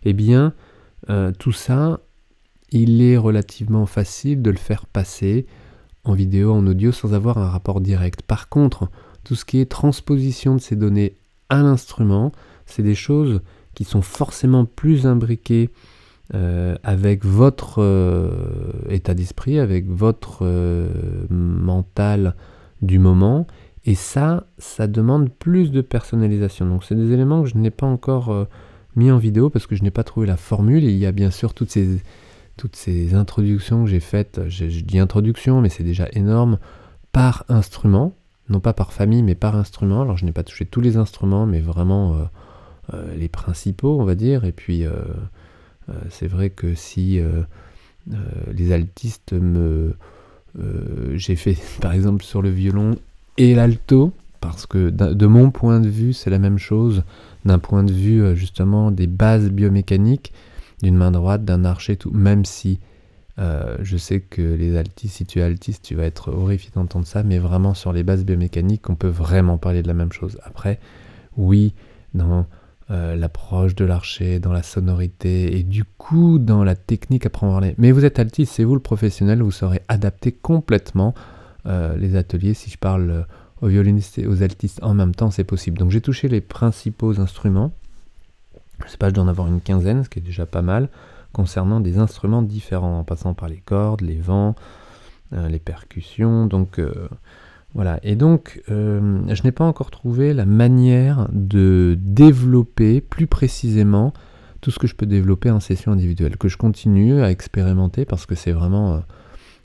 eh 0.04 0.12
bien 0.12 0.52
euh, 1.08 1.32
tout 1.32 1.52
ça, 1.52 2.00
il 2.72 3.00
est 3.00 3.16
relativement 3.16 3.86
facile 3.86 4.42
de 4.42 4.50
le 4.50 4.58
faire 4.58 4.84
passer 4.84 5.46
en 6.04 6.12
vidéo, 6.12 6.52
en 6.52 6.66
audio, 6.66 6.92
sans 6.92 7.14
avoir 7.14 7.38
un 7.38 7.48
rapport 7.48 7.80
direct. 7.80 8.20
Par 8.20 8.50
contre, 8.50 8.90
tout 9.24 9.36
ce 9.36 9.46
qui 9.46 9.58
est 9.58 9.70
transposition 9.70 10.54
de 10.54 10.60
ces 10.60 10.76
données 10.76 11.14
à 11.48 11.62
l'instrument, 11.62 12.30
c'est 12.66 12.82
des 12.82 12.94
choses 12.94 13.40
qui 13.76 13.84
sont 13.84 14.02
forcément 14.02 14.64
plus 14.64 15.06
imbriqués 15.06 15.70
euh, 16.34 16.74
avec 16.82 17.24
votre 17.24 17.80
euh, 17.80 18.30
état 18.88 19.14
d'esprit, 19.14 19.60
avec 19.60 19.86
votre 19.88 20.38
euh, 20.42 20.88
mental 21.30 22.34
du 22.82 22.98
moment. 22.98 23.46
Et 23.84 23.94
ça, 23.94 24.46
ça 24.58 24.88
demande 24.88 25.30
plus 25.30 25.70
de 25.70 25.82
personnalisation. 25.82 26.66
Donc 26.66 26.82
c'est 26.82 26.96
des 26.96 27.12
éléments 27.12 27.42
que 27.42 27.50
je 27.50 27.56
n'ai 27.56 27.70
pas 27.70 27.86
encore 27.86 28.48
mis 28.96 29.12
en 29.12 29.18
vidéo 29.18 29.50
parce 29.50 29.68
que 29.68 29.76
je 29.76 29.84
n'ai 29.84 29.92
pas 29.92 30.02
trouvé 30.02 30.26
la 30.26 30.36
formule. 30.36 30.82
il 30.82 30.96
y 30.96 31.06
a 31.06 31.12
bien 31.12 31.30
sûr 31.30 31.54
toutes 31.54 31.70
ces, 31.70 32.00
toutes 32.56 32.74
ces 32.74 33.14
introductions 33.14 33.84
que 33.84 33.90
j'ai 33.90 34.00
faites. 34.00 34.40
Je 34.48 34.80
dis 34.80 34.98
introduction, 34.98 35.60
mais 35.60 35.68
c'est 35.68 35.84
déjà 35.84 36.08
énorme. 36.14 36.58
Par 37.12 37.44
instrument, 37.48 38.14
non 38.48 38.58
pas 38.58 38.72
par 38.72 38.92
famille, 38.92 39.22
mais 39.22 39.36
par 39.36 39.54
instrument. 39.54 40.02
Alors 40.02 40.16
je 40.16 40.24
n'ai 40.24 40.32
pas 40.32 40.42
touché 40.42 40.64
tous 40.64 40.80
les 40.80 40.96
instruments, 40.96 41.46
mais 41.46 41.60
vraiment 41.60 42.28
les 43.16 43.28
principaux, 43.28 44.00
on 44.00 44.04
va 44.04 44.14
dire. 44.14 44.44
Et 44.44 44.52
puis 44.52 44.86
euh, 45.88 45.94
c'est 46.10 46.26
vrai 46.26 46.50
que 46.50 46.74
si 46.74 47.20
euh, 47.20 47.42
euh, 48.12 48.16
les 48.52 48.72
altistes 48.72 49.32
me... 49.32 49.94
J'ai 51.14 51.36
fait 51.36 51.58
par 51.82 51.92
exemple 51.92 52.24
sur 52.24 52.40
le 52.40 52.48
violon 52.48 52.96
et 53.36 53.54
l'alto, 53.54 54.12
parce 54.40 54.64
que 54.64 54.88
de 54.88 55.26
mon 55.26 55.50
point 55.50 55.80
de 55.80 55.88
vue, 55.88 56.14
c'est 56.14 56.30
la 56.30 56.38
même 56.38 56.56
chose, 56.56 57.02
d'un 57.44 57.58
point 57.58 57.84
de 57.84 57.92
vue 57.92 58.34
justement 58.34 58.90
des 58.90 59.06
bases 59.06 59.50
biomécaniques, 59.50 60.32
d'une 60.82 60.96
main 60.96 61.10
droite, 61.10 61.44
d'un 61.44 61.66
archer, 61.66 61.96
tout, 61.96 62.10
même 62.10 62.46
si 62.46 62.80
je 63.36 63.96
sais 63.98 64.20
que 64.20 64.40
les 64.40 64.78
altistes, 64.78 65.16
si 65.16 65.26
tu 65.26 65.40
es 65.40 65.42
altiste, 65.42 65.84
tu 65.84 65.94
vas 65.94 66.04
être 66.04 66.32
horrifié 66.32 66.70
d'entendre 66.74 67.06
ça, 67.06 67.22
mais 67.22 67.38
vraiment 67.38 67.74
sur 67.74 67.92
les 67.92 68.02
bases 68.02 68.24
biomécaniques, 68.24 68.88
on 68.88 68.94
peut 68.94 69.08
vraiment 69.08 69.58
parler 69.58 69.82
de 69.82 69.88
la 69.88 69.94
même 69.94 70.12
chose. 70.12 70.38
Après, 70.42 70.80
oui, 71.36 71.74
dans 72.14 72.46
euh, 72.88 73.16
l'approche 73.16 73.74
de 73.74 73.84
l'archer, 73.84 74.38
dans 74.38 74.52
la 74.52 74.62
sonorité 74.62 75.58
et 75.58 75.64
du 75.64 75.82
coup 75.82 76.38
dans 76.38 76.62
la 76.62 76.76
technique 76.76 77.26
à 77.26 77.30
prendre 77.30 77.66
Mais 77.78 77.90
vous 77.90 78.04
êtes 78.04 78.20
altiste, 78.20 78.52
c'est 78.52 78.62
vous 78.62 78.74
le 78.74 78.80
professionnel, 78.80 79.42
vous 79.42 79.50
saurez 79.50 79.82
adapter 79.88 80.30
complètement 80.30 81.12
euh, 81.66 81.96
les 81.96 82.14
ateliers. 82.14 82.54
Si 82.54 82.70
je 82.70 82.78
parle 82.78 83.10
euh, 83.10 83.22
aux 83.60 83.66
violonistes 83.66 84.18
et 84.20 84.28
aux 84.28 84.44
altistes 84.44 84.78
en 84.84 84.94
même 84.94 85.16
temps, 85.16 85.32
c'est 85.32 85.42
possible. 85.42 85.78
Donc 85.78 85.90
j'ai 85.90 86.00
touché 86.00 86.28
les 86.28 86.40
principaux 86.40 87.18
instruments. 87.18 87.72
Je 88.84 88.90
sais 88.90 88.98
pas, 88.98 89.08
je 89.08 89.14
dois 89.14 89.24
en 89.24 89.28
avoir 89.28 89.48
une 89.48 89.60
quinzaine, 89.60 90.04
ce 90.04 90.08
qui 90.08 90.20
est 90.20 90.22
déjà 90.22 90.46
pas 90.46 90.62
mal, 90.62 90.88
concernant 91.32 91.80
des 91.80 91.98
instruments 91.98 92.42
différents, 92.42 93.00
en 93.00 93.04
passant 93.04 93.34
par 93.34 93.48
les 93.48 93.56
cordes, 93.56 94.02
les 94.02 94.18
vents, 94.18 94.54
les 95.32 95.58
percussions. 95.58 96.46
Donc 96.46 96.78
voilà, 97.76 98.00
et 98.02 98.16
donc 98.16 98.62
euh, 98.70 99.20
je 99.28 99.42
n'ai 99.42 99.52
pas 99.52 99.66
encore 99.66 99.90
trouvé 99.90 100.32
la 100.32 100.46
manière 100.46 101.28
de 101.30 101.98
développer 102.00 103.02
plus 103.02 103.26
précisément 103.26 104.14
tout 104.62 104.70
ce 104.70 104.78
que 104.78 104.86
je 104.86 104.94
peux 104.94 105.04
développer 105.04 105.50
en 105.50 105.60
session 105.60 105.92
individuelle, 105.92 106.38
que 106.38 106.48
je 106.48 106.56
continue 106.56 107.20
à 107.20 107.30
expérimenter 107.30 108.06
parce 108.06 108.24
que 108.24 108.34
c'est 108.34 108.52
vraiment, 108.52 108.94
euh, 108.94 108.98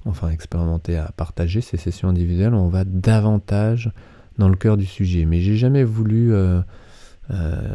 enfin 0.04 0.30
expérimenter, 0.30 0.98
à 0.98 1.14
partager 1.16 1.62
ces 1.62 1.78
sessions 1.78 2.10
individuelles, 2.10 2.54
on 2.54 2.68
va 2.68 2.84
davantage 2.84 3.94
dans 4.38 4.50
le 4.50 4.58
cœur 4.58 4.76
du 4.76 4.86
sujet. 4.86 5.24
Mais 5.24 5.40
j'ai 5.40 5.56
jamais 5.56 5.86
voulu 5.86 6.34
euh, 6.34 6.62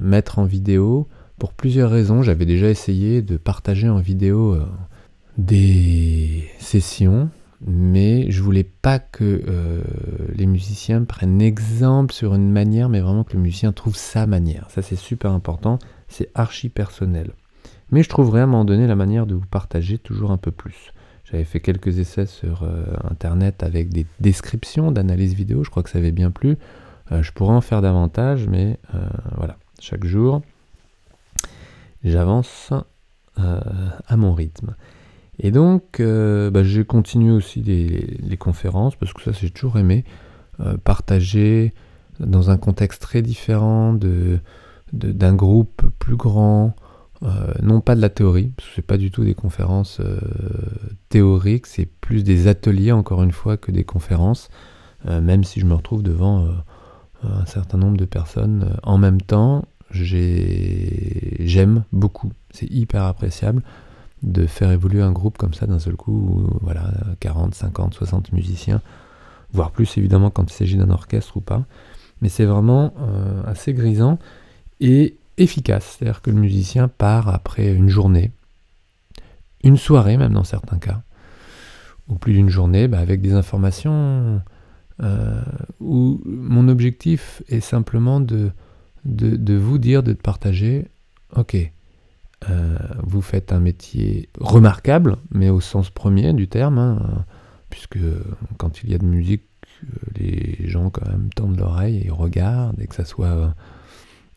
mettre 0.02 0.38
en 0.38 0.44
vidéo 0.44 1.08
pour 1.38 1.54
plusieurs 1.54 1.90
raisons. 1.90 2.20
J'avais 2.20 2.44
déjà 2.44 2.68
essayé 2.68 3.22
de 3.22 3.38
partager 3.38 3.88
en 3.88 4.00
vidéo 4.00 4.58
des 5.38 6.44
sessions 6.58 7.30
mais 7.60 8.30
je 8.30 8.42
voulais 8.42 8.64
pas 8.64 8.98
que 8.98 9.42
euh, 9.48 9.82
les 10.34 10.46
musiciens 10.46 11.04
prennent 11.04 11.40
exemple 11.40 12.12
sur 12.12 12.34
une 12.34 12.50
manière, 12.50 12.88
mais 12.88 13.00
vraiment 13.00 13.24
que 13.24 13.34
le 13.34 13.42
musicien 13.42 13.72
trouve 13.72 13.96
sa 13.96 14.26
manière. 14.26 14.70
Ça 14.70 14.82
c'est 14.82 14.96
super 14.96 15.32
important, 15.32 15.78
c'est 16.08 16.30
archi 16.34 16.68
personnel. 16.68 17.32
Mais 17.90 18.02
je 18.02 18.08
trouverai 18.08 18.40
à 18.40 18.42
un 18.44 18.46
moment 18.46 18.64
donné 18.64 18.86
la 18.86 18.96
manière 18.96 19.26
de 19.26 19.34
vous 19.34 19.46
partager 19.46 19.98
toujours 19.98 20.32
un 20.32 20.36
peu 20.36 20.50
plus. 20.50 20.92
J'avais 21.24 21.44
fait 21.44 21.60
quelques 21.60 21.98
essais 21.98 22.26
sur 22.26 22.62
euh, 22.62 22.84
internet 23.08 23.62
avec 23.62 23.88
des 23.88 24.06
descriptions 24.20 24.92
d'analyse 24.92 25.34
vidéo, 25.34 25.64
je 25.64 25.70
crois 25.70 25.82
que 25.82 25.90
ça 25.90 25.98
avait 25.98 26.12
bien 26.12 26.30
plu. 26.30 26.56
Euh, 27.10 27.22
je 27.22 27.32
pourrais 27.32 27.54
en 27.54 27.60
faire 27.60 27.82
davantage, 27.82 28.46
mais 28.48 28.78
voilà, 29.36 29.56
chaque 29.80 30.04
jour, 30.04 30.42
j'avance 32.04 32.72
à 33.36 34.16
mon 34.16 34.32
rythme. 34.34 34.74
Et 35.38 35.50
donc, 35.50 36.00
euh, 36.00 36.50
bah, 36.50 36.62
j'ai 36.62 36.84
continué 36.84 37.30
aussi 37.30 37.62
les, 37.62 38.36
conférences, 38.36 38.96
parce 38.96 39.12
que 39.12 39.22
ça, 39.22 39.32
j'ai 39.32 39.50
toujours 39.50 39.78
aimé 39.78 40.04
euh, 40.60 40.76
partager 40.78 41.74
dans 42.20 42.50
un 42.50 42.56
contexte 42.56 43.02
très 43.02 43.22
différent 43.22 43.92
de, 43.92 44.38
d'un 44.92 45.34
groupe 45.34 45.82
plus 45.98 46.16
grand, 46.16 46.74
euh, 47.22 47.52
non 47.62 47.80
pas 47.80 47.94
de 47.94 48.00
la 48.00 48.08
théorie, 48.08 48.52
parce 48.56 48.68
que 48.68 48.74
c'est 48.76 48.82
pas 48.82 48.96
du 48.96 49.10
tout 49.10 49.24
des 49.24 49.34
conférences 49.34 50.00
théoriques, 51.10 51.66
c'est 51.66 51.86
plus 51.86 52.24
des 52.24 52.46
ateliers, 52.46 52.92
encore 52.92 53.22
une 53.22 53.32
fois, 53.32 53.56
que 53.56 53.70
des 53.70 53.84
conférences, 53.84 54.48
même 55.04 55.44
si 55.44 55.60
je 55.60 55.66
me 55.66 55.74
retrouve 55.74 56.02
devant 56.02 56.48
un 57.22 57.46
certain 57.46 57.78
nombre 57.78 57.96
de 57.96 58.06
personnes 58.06 58.76
en 58.82 58.96
même 58.96 59.20
temps, 59.20 59.66
j'aime 59.90 61.84
beaucoup, 61.92 62.32
c'est 62.50 62.70
hyper 62.70 63.02
appréciable 63.02 63.62
de 64.26 64.46
faire 64.46 64.70
évoluer 64.70 65.02
un 65.02 65.12
groupe 65.12 65.38
comme 65.38 65.54
ça 65.54 65.66
d'un 65.66 65.78
seul 65.78 65.96
coup, 65.96 66.46
voilà, 66.60 66.92
40, 67.20 67.54
50, 67.54 67.94
60 67.94 68.32
musiciens, 68.32 68.82
voire 69.52 69.70
plus 69.70 69.96
évidemment 69.96 70.30
quand 70.30 70.50
il 70.50 70.54
s'agit 70.54 70.76
d'un 70.76 70.90
orchestre 70.90 71.36
ou 71.36 71.40
pas. 71.40 71.64
Mais 72.20 72.28
c'est 72.28 72.44
vraiment 72.44 72.92
euh, 73.00 73.42
assez 73.46 73.72
grisant 73.72 74.18
et 74.80 75.16
efficace. 75.38 75.96
C'est-à-dire 75.98 76.22
que 76.22 76.30
le 76.30 76.40
musicien 76.40 76.88
part 76.88 77.28
après 77.28 77.72
une 77.72 77.88
journée, 77.88 78.32
une 79.62 79.76
soirée 79.76 80.16
même 80.16 80.32
dans 80.32 80.44
certains 80.44 80.78
cas, 80.78 81.02
ou 82.08 82.16
plus 82.16 82.34
d'une 82.34 82.48
journée, 82.48 82.88
bah, 82.88 82.98
avec 82.98 83.20
des 83.20 83.32
informations 83.32 84.40
euh, 85.02 85.42
où 85.80 86.20
mon 86.24 86.68
objectif 86.68 87.42
est 87.48 87.60
simplement 87.60 88.20
de, 88.20 88.50
de, 89.04 89.54
vous 89.54 89.78
dire, 89.78 90.02
de 90.02 90.14
partager, 90.14 90.88
ok, 91.34 91.56
euh, 92.50 92.76
vous 93.02 93.22
faites 93.22 93.52
un 93.52 93.60
métier 93.60 94.28
remarquable, 94.40 95.16
mais 95.30 95.48
au 95.48 95.60
sens 95.60 95.90
premier 95.90 96.32
du 96.32 96.48
terme, 96.48 96.78
hein, 96.78 97.24
puisque 97.70 97.98
quand 98.58 98.82
il 98.82 98.90
y 98.90 98.94
a 98.94 98.98
de 98.98 99.06
musique, 99.06 99.44
euh, 99.84 99.86
les 100.18 100.68
gens 100.68 100.90
quand 100.90 101.08
même 101.08 101.30
tendent 101.34 101.58
l'oreille 101.58 102.02
et 102.04 102.10
regardent, 102.10 102.80
et 102.80 102.86
que 102.86 102.94
ça 102.94 103.06
soit 103.06 103.54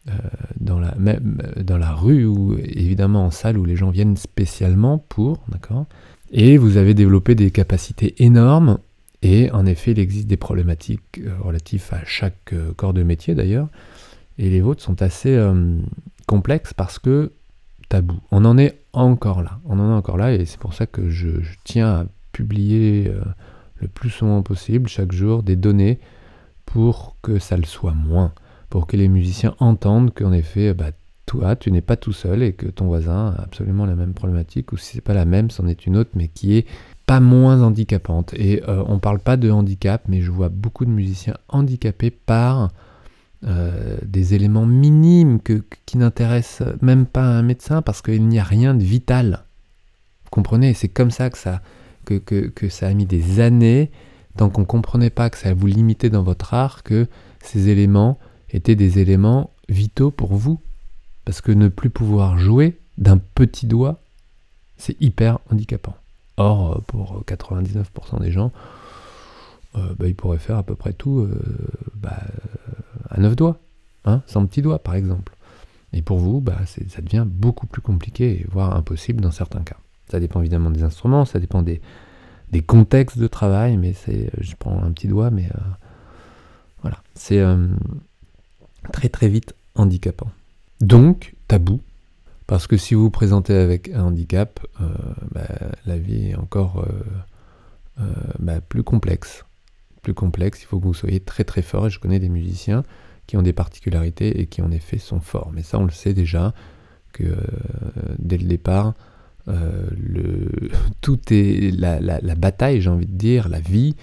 euh, 0.07 0.11
dans, 0.59 0.79
la, 0.79 0.95
même 0.95 1.41
dans 1.57 1.77
la 1.77 1.91
rue 1.91 2.25
ou 2.25 2.57
évidemment 2.57 3.25
en 3.25 3.31
salle 3.31 3.57
où 3.57 3.65
les 3.65 3.75
gens 3.75 3.89
viennent 3.89 4.17
spécialement 4.17 4.97
pour, 4.97 5.43
d'accord? 5.49 5.85
Et 6.31 6.57
vous 6.57 6.77
avez 6.77 6.93
développé 6.93 7.35
des 7.35 7.51
capacités 7.51 8.23
énormes, 8.23 8.79
et 9.21 9.51
en 9.51 9.65
effet, 9.65 9.91
il 9.91 9.99
existe 9.99 10.27
des 10.27 10.37
problématiques 10.37 11.19
relatives 11.41 11.85
à 11.91 12.05
chaque 12.05 12.53
corps 12.77 12.93
de 12.93 13.03
métier 13.03 13.35
d'ailleurs, 13.35 13.67
et 14.37 14.49
les 14.49 14.61
vôtres 14.61 14.81
sont 14.81 15.01
assez 15.01 15.37
complexes 16.27 16.73
parce 16.73 16.99
que 16.99 17.33
tabou. 17.89 18.19
On 18.31 18.45
en 18.45 18.57
est 18.57 18.79
encore 18.93 19.41
là. 19.41 19.59
On 19.65 19.79
en 19.79 19.91
est 19.91 19.95
encore 19.95 20.17
là 20.17 20.33
et 20.33 20.45
c'est 20.45 20.59
pour 20.59 20.73
ça 20.73 20.85
que 20.85 21.09
je, 21.09 21.29
tiens 21.63 21.89
à 21.89 22.05
publier 22.31 23.07
euh, 23.09 23.21
le 23.77 23.87
plus 23.87 24.09
souvent 24.09 24.41
possible 24.41 24.87
chaque 24.87 25.11
jour 25.11 25.43
des 25.43 25.55
données 25.55 25.99
pour 26.65 27.15
que 27.21 27.39
ça 27.39 27.57
le 27.57 27.65
soit 27.65 27.93
moins, 27.93 28.31
pour 28.69 28.85
que 28.85 28.95
les 28.95 29.07
musiciens 29.07 29.55
entendent 29.59 30.13
qu'en 30.13 30.31
effet, 30.31 30.73
bah, 30.73 30.91
toi, 31.25 31.55
tu 31.55 31.71
n'es 31.71 31.81
pas 31.81 31.95
tout 31.95 32.13
seul 32.13 32.43
et 32.43 32.53
que 32.53 32.67
ton 32.67 32.85
voisin 32.85 33.35
a 33.37 33.41
absolument 33.41 33.85
la 33.85 33.95
même 33.95 34.13
problématique, 34.13 34.71
ou 34.71 34.77
si 34.77 34.93
c'est 34.93 35.01
pas 35.01 35.13
la 35.13 35.25
même, 35.25 35.49
c'en 35.49 35.67
est 35.67 35.85
une 35.85 35.97
autre, 35.97 36.11
mais 36.15 36.27
qui 36.27 36.57
est 36.57 36.67
pas 37.05 37.19
moins 37.19 37.61
handicapante. 37.61 38.33
Et 38.35 38.63
euh, 38.67 38.83
on 38.87 38.99
parle 38.99 39.19
pas 39.19 39.37
de 39.37 39.49
handicap, 39.49 40.03
mais 40.07 40.21
je 40.21 40.31
vois 40.31 40.49
beaucoup 40.49 40.85
de 40.85 40.91
musiciens 40.91 41.37
handicapés 41.47 42.11
par 42.11 42.69
euh, 43.45 43.97
des 44.03 44.33
éléments 44.33 44.65
minimes 44.65 45.39
que, 45.39 45.63
qui 45.85 45.97
n'intéressent 45.97 46.67
même 46.81 47.05
pas 47.05 47.23
un 47.23 47.41
médecin 47.41 47.81
parce 47.81 48.01
qu'il 48.01 48.27
n'y 48.27 48.37
a 48.37 48.43
rien 48.43 48.73
de 48.73 48.83
vital. 48.83 49.45
Vous 50.25 50.29
comprenez? 50.31 50.73
C'est 50.73 50.89
comme 50.89 51.11
ça 51.11 51.29
que 51.29 51.37
ça, 51.37 51.61
que, 52.05 52.17
que, 52.17 52.69
ça 52.69 52.87
a 52.87 52.93
mis 52.93 53.05
des 53.05 53.39
années, 53.39 53.91
tant 54.35 54.49
qu'on 54.49 54.61
ne 54.61 54.65
comprenait 54.65 55.09
pas 55.09 55.29
que 55.29 55.37
ça 55.37 55.53
vous 55.53 55.67
limitait 55.67 56.09
dans 56.09 56.23
votre 56.23 56.53
art, 56.53 56.83
que 56.83 57.07
ces 57.41 57.69
éléments 57.69 58.19
étaient 58.49 58.75
des 58.75 58.99
éléments 58.99 59.51
vitaux 59.69 60.11
pour 60.11 60.33
vous. 60.33 60.59
Parce 61.23 61.41
que 61.41 61.51
ne 61.51 61.67
plus 61.67 61.89
pouvoir 61.89 62.37
jouer 62.37 62.77
d'un 62.97 63.17
petit 63.17 63.67
doigt, 63.67 64.01
c'est 64.77 64.99
hyper 65.01 65.39
handicapant. 65.49 65.95
Or, 66.37 66.81
pour 66.87 67.23
99% 67.25 68.19
des 68.21 68.31
gens, 68.31 68.51
euh, 69.75 69.93
bah, 69.97 70.07
ils 70.07 70.15
pourraient 70.15 70.39
faire 70.39 70.57
à 70.57 70.63
peu 70.63 70.75
près 70.75 70.93
tout 70.93 71.19
euh, 71.19 71.39
bah, 71.95 72.17
à 73.09 73.19
neuf 73.19 73.35
doigts, 73.35 73.59
hein, 74.05 74.21
sans 74.25 74.45
petit 74.45 74.61
doigt 74.61 74.79
par 74.79 74.95
exemple. 74.95 75.35
Et 75.93 76.01
pour 76.01 76.19
vous, 76.19 76.39
bah, 76.39 76.57
ça 76.65 77.01
devient 77.01 77.25
beaucoup 77.27 77.67
plus 77.67 77.81
compliqué, 77.81 78.45
voire 78.51 78.75
impossible 78.75 79.21
dans 79.21 79.31
certains 79.31 79.61
cas. 79.61 79.77
Ça 80.09 80.19
dépend 80.19 80.39
évidemment 80.39 80.69
des 80.69 80.83
instruments, 80.83 81.25
ça 81.25 81.39
dépend 81.39 81.61
des, 81.61 81.81
contextes 82.65 83.17
de 83.17 83.27
travail, 83.27 83.77
mais 83.77 83.93
c'est, 83.93 84.29
je 84.39 84.55
prends 84.57 84.81
un 84.83 84.91
petit 84.91 85.07
doigt, 85.07 85.29
mais 85.29 85.45
euh, 85.45 85.59
voilà, 86.81 87.01
c'est 87.15 87.39
euh, 87.39 87.67
très 88.91 89.09
très 89.09 89.29
vite 89.29 89.55
handicapant. 89.75 90.31
Donc, 90.81 91.35
tabou, 91.47 91.79
Parce 92.47 92.67
que 92.67 92.77
si 92.77 92.95
vous 92.95 93.03
vous 93.03 93.09
présentez 93.09 93.53
avec 93.53 93.89
un 93.89 94.03
handicap, 94.05 94.59
la 95.85 95.97
vie 95.97 96.29
est 96.29 96.35
encore 96.35 96.85
plus 98.69 98.83
complexe. 98.83 99.43
Plus 100.01 100.13
complexe, 100.13 100.61
il 100.61 100.65
faut 100.65 100.79
que 100.79 100.85
vous 100.85 100.93
soyez 100.93 101.19
très 101.19 101.43
très 101.43 101.61
fort. 101.61 101.87
Et 101.87 101.89
je 101.89 101.99
connais 101.99 102.19
des 102.19 102.29
musiciens 102.29 102.83
qui 103.27 103.37
ont 103.37 103.41
des 103.41 103.53
particularités 103.53 104.41
et 104.41 104.47
qui 104.47 104.61
en 104.61 104.71
effet 104.71 104.97
sont 104.97 105.19
forts. 105.19 105.51
Mais 105.53 105.63
ça, 105.63 105.79
on 105.79 105.85
le 105.85 105.91
sait 105.91 106.13
déjà, 106.13 106.53
que 107.13 107.35
dès 108.17 108.37
le 108.37 108.45
départ, 108.45 108.93
le, 109.47 110.49
tout 111.01 111.19
est 111.31 111.71
la, 111.71 112.35
bataille, 112.35 112.81
j'ai 112.81 112.89
envie 112.89 113.05
de 113.05 113.17
dire, 113.17 113.49
la 113.49 113.59
vie, 113.59 113.95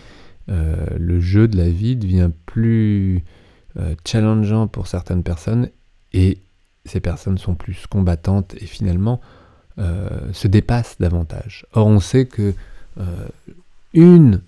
le 0.48 1.20
jeu 1.20 1.48
de 1.48 1.56
la 1.56 1.68
vie 1.68 1.96
devient 1.96 2.30
plus 2.44 3.24
euh, 3.78 3.94
challengeant 4.06 4.68
pour 4.68 4.87
certaines 4.87 5.22
personnes 5.22 5.68
et 6.14 6.38
ces 6.87 7.00
personnes 7.00 7.37
sont 7.37 7.54
plus 7.54 7.87
combattantes 7.87 8.54
et 8.54 8.64
finalement 8.64 9.20
euh, 9.78 10.32
se 10.32 10.48
dépassent 10.48 10.96
davantage. 10.98 11.66
Or, 11.74 11.87
on 11.87 12.00
sait 12.00 12.24
que 12.24 12.54
euh, 12.98 13.28
une 13.92 14.40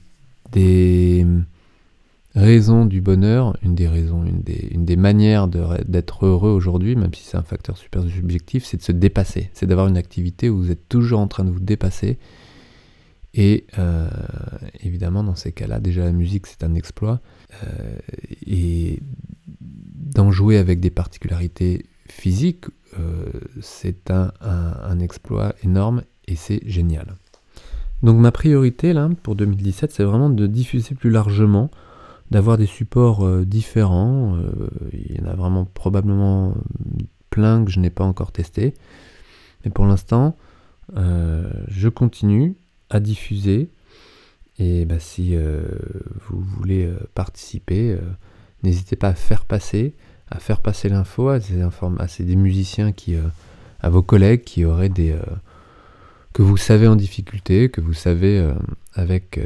des 0.52 1.26
raisons 2.34 2.84
du 2.84 3.00
bonheur, 3.00 3.56
une 3.62 3.74
des 3.74 3.88
raisons, 3.88 4.24
une 4.24 4.42
des, 4.42 4.96
manières 4.96 5.48
d'être 5.48 6.26
heureux 6.26 6.50
aujourd'hui, 6.50 6.94
même 6.96 7.12
si 7.14 7.24
c'est 7.24 7.36
un 7.36 7.42
facteur 7.42 7.76
super 7.76 8.02
subjectif, 8.04 8.64
c'est 8.64 8.76
de 8.76 8.82
se 8.82 8.92
dépasser. 8.92 9.50
C'est 9.54 9.66
d'avoir 9.66 9.88
une 9.88 9.96
activité 9.96 10.48
où 10.50 10.58
vous 10.58 10.70
êtes 10.70 10.88
toujours 10.88 11.20
en 11.20 11.28
train 11.28 11.44
de 11.44 11.50
vous 11.50 11.60
dépasser. 11.60 12.18
Et 13.34 13.66
évidemment, 14.82 15.22
dans 15.24 15.34
ces 15.34 15.52
cas-là, 15.52 15.80
déjà 15.80 16.04
la 16.04 16.12
musique, 16.12 16.46
c'est 16.46 16.64
un 16.64 16.74
exploit. 16.74 17.20
et 18.46 19.00
d'en 19.60 20.30
jouer 20.30 20.58
avec 20.58 20.80
des 20.80 20.90
particularités 20.90 21.86
physiques, 22.08 22.66
euh, 22.98 23.26
c'est 23.60 24.10
un, 24.10 24.98
exploit 25.00 25.54
énorme 25.62 26.02
et 26.26 26.36
c'est 26.36 26.60
génial. 26.66 27.16
Donc 28.02 28.18
ma 28.18 28.32
priorité 28.32 28.92
là 28.92 29.08
pour 29.22 29.34
2017, 29.34 29.90
c'est 29.92 30.04
vraiment 30.04 30.30
de 30.30 30.46
diffuser 30.46 30.94
plus 30.94 31.10
largement, 31.10 31.70
d'avoir 32.30 32.58
des 32.58 32.66
supports 32.66 33.24
euh, 33.24 33.44
différents. 33.44 34.36
Euh, 34.36 34.68
il 34.92 35.16
y 35.16 35.20
en 35.20 35.26
a 35.26 35.34
vraiment 35.34 35.64
probablement 35.64 36.54
plein 37.30 37.64
que 37.64 37.70
je 37.70 37.80
n'ai 37.80 37.90
pas 37.90 38.04
encore 38.04 38.32
testé. 38.32 38.74
Mais 39.64 39.70
pour 39.70 39.86
l'instant, 39.86 40.36
je 40.94 41.88
continue 41.88 42.54
à 42.88 43.00
diffuser. 43.00 43.68
Et 44.58 44.84
bah, 44.86 44.98
si 44.98 45.36
vous 45.36 46.40
voulez 46.40 46.90
participer, 47.14 47.98
N'hésitez 48.62 48.96
pas 48.96 49.08
à 49.08 49.14
faire 49.14 49.44
passer, 49.44 49.94
à 50.30 50.38
faire 50.40 50.60
passer 50.60 50.88
l'info 50.88 51.28
à, 51.28 51.40
ces 51.40 51.60
à 51.62 52.08
ces, 52.08 52.24
musiciens 52.36 52.92
qui, 52.92 53.14
euh, 53.14 53.22
à 53.80 53.88
vos 53.88 54.02
collègues 54.02 54.42
qui 54.42 54.64
auraient 54.64 54.88
des, 54.88 55.12
euh, 55.12 55.22
que 56.32 56.42
vous 56.42 56.56
savez 56.56 56.86
en 56.86 56.96
difficulté, 56.96 57.68
que 57.68 57.80
vous 57.80 57.94
savez 57.94 58.38
euh, 58.38 58.52
avec 58.94 59.40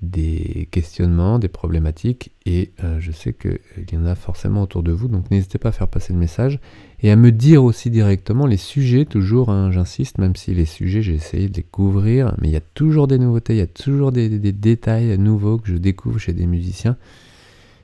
des 0.00 0.68
questionnements, 0.70 1.38
des 1.38 1.48
problématiques, 1.48 2.30
et 2.46 2.70
je 3.00 3.10
sais 3.10 3.32
qu'il 3.32 3.58
y 3.92 3.96
en 3.96 4.06
a 4.06 4.14
forcément 4.14 4.62
autour 4.62 4.84
de 4.84 4.92
vous, 4.92 5.08
donc 5.08 5.30
n'hésitez 5.30 5.58
pas 5.58 5.70
à 5.70 5.72
faire 5.72 5.88
passer 5.88 6.12
le 6.12 6.20
message, 6.20 6.60
et 7.00 7.10
à 7.10 7.16
me 7.16 7.32
dire 7.32 7.64
aussi 7.64 7.90
directement 7.90 8.46
les 8.46 8.56
sujets, 8.56 9.04
toujours, 9.04 9.50
hein, 9.50 9.72
j'insiste, 9.72 10.18
même 10.18 10.36
si 10.36 10.54
les 10.54 10.66
sujets, 10.66 11.02
j'ai 11.02 11.14
essayé 11.14 11.48
de 11.48 11.56
les 11.56 11.64
couvrir, 11.64 12.34
mais 12.40 12.48
il 12.48 12.52
y 12.52 12.56
a 12.56 12.60
toujours 12.60 13.08
des 13.08 13.18
nouveautés, 13.18 13.54
il 13.54 13.58
y 13.58 13.62
a 13.62 13.66
toujours 13.66 14.12
des 14.12 14.28
détails 14.52 15.18
nouveaux 15.18 15.58
que 15.58 15.68
je 15.68 15.76
découvre 15.76 16.18
chez 16.18 16.32
des 16.32 16.46
musiciens, 16.46 16.96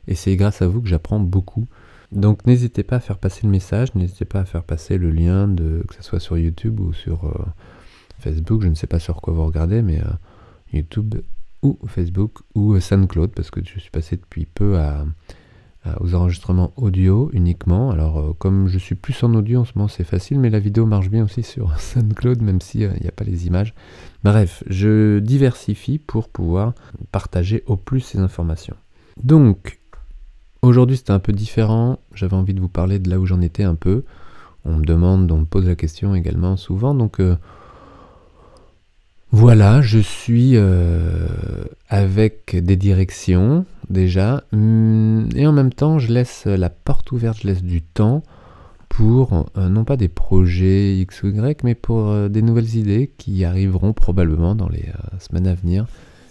et 0.06 0.14
c'est 0.14 0.36
grâce 0.36 0.62
à 0.62 0.68
vous 0.68 0.80
que 0.80 0.88
j'apprends 0.88 1.20
beaucoup. 1.20 1.66
Donc 2.10 2.46
n'hésitez 2.46 2.82
pas 2.82 2.96
à 2.96 3.00
faire 3.00 3.18
passer 3.18 3.40
le 3.42 3.50
message, 3.50 3.94
n'hésitez 3.94 4.24
pas 4.24 4.40
à 4.40 4.44
faire 4.44 4.62
passer 4.62 4.96
le 4.96 5.10
lien, 5.10 5.46
de, 5.46 5.84
que 5.86 5.94
ce 5.94 6.02
soit 6.02 6.20
sur 6.20 6.38
YouTube 6.38 6.80
ou 6.80 6.92
sur 6.92 7.26
euh, 7.26 7.44
Facebook, 8.18 8.62
je 8.62 8.68
ne 8.68 8.74
sais 8.74 8.86
pas 8.86 8.98
sur 8.98 9.20
quoi 9.20 9.32
vous 9.32 9.44
regardez, 9.44 9.82
mais 9.82 10.00
euh, 10.00 10.10
YouTube 10.72 11.16
ou 11.62 11.78
Facebook 11.86 12.38
ou 12.54 12.74
euh, 12.74 12.80
SoundCloud, 12.80 13.30
parce 13.30 13.50
que 13.50 13.60
je 13.64 13.78
suis 13.78 13.90
passé 13.90 14.16
depuis 14.16 14.46
peu 14.46 14.78
aux 16.00 16.14
enregistrements 16.14 16.72
audio 16.76 17.30
uniquement. 17.32 17.90
Alors 17.90 18.36
comme 18.36 18.68
je 18.68 18.78
suis 18.78 18.94
plus 18.94 19.22
en 19.22 19.32
audio 19.34 19.60
en 19.60 19.64
ce 19.64 19.72
moment, 19.74 19.88
c'est 19.88 20.04
facile, 20.04 20.38
mais 20.38 20.50
la 20.50 20.58
vidéo 20.58 20.84
marche 20.84 21.08
bien 21.08 21.24
aussi 21.24 21.42
sur 21.44 21.78
SoundCloud, 21.80 22.42
même 22.42 22.60
s'il 22.60 22.90
n'y 23.00 23.08
a 23.08 23.12
pas 23.12 23.24
les 23.24 23.46
images. 23.46 23.74
Bref, 24.22 24.62
je 24.66 25.18
diversifie 25.20 25.98
pour 25.98 26.28
pouvoir 26.28 26.74
partager 27.10 27.62
au 27.66 27.76
plus 27.76 28.00
ces 28.00 28.18
informations. 28.18 28.76
Donc, 29.22 29.78
Aujourd'hui, 30.62 30.96
c'était 30.96 31.12
un 31.12 31.20
peu 31.20 31.32
différent. 31.32 32.00
J'avais 32.14 32.34
envie 32.34 32.54
de 32.54 32.60
vous 32.60 32.68
parler 32.68 32.98
de 32.98 33.08
là 33.08 33.20
où 33.20 33.26
j'en 33.26 33.40
étais 33.40 33.62
un 33.62 33.76
peu. 33.76 34.04
On 34.64 34.76
me 34.76 34.84
demande, 34.84 35.30
on 35.30 35.38
me 35.38 35.44
pose 35.44 35.66
la 35.66 35.76
question 35.76 36.14
également 36.14 36.56
souvent. 36.56 36.94
Donc, 36.94 37.20
euh, 37.20 37.36
voilà, 39.30 39.82
je 39.82 39.98
suis 39.98 40.52
euh, 40.54 41.26
avec 41.88 42.56
des 42.56 42.76
directions 42.76 43.66
déjà. 43.90 44.42
Hum, 44.52 45.28
et 45.34 45.46
en 45.46 45.52
même 45.52 45.72
temps, 45.72 45.98
je 45.98 46.12
laisse 46.12 46.46
la 46.46 46.70
porte 46.70 47.12
ouverte, 47.12 47.38
je 47.42 47.48
laisse 47.48 47.62
du 47.62 47.82
temps 47.82 48.22
pour, 48.88 49.46
euh, 49.56 49.68
non 49.68 49.84
pas 49.84 49.96
des 49.96 50.08
projets 50.08 50.96
X 50.98 51.22
ou 51.22 51.28
Y, 51.28 51.62
mais 51.62 51.74
pour 51.74 52.28
des 52.30 52.42
nouvelles 52.42 52.74
idées 52.76 53.12
qui 53.18 53.44
arriveront 53.44 53.92
probablement 53.92 54.54
dans 54.54 54.68
les 54.68 54.86
semaines 55.18 55.46
à 55.46 55.54
venir. 55.54 55.86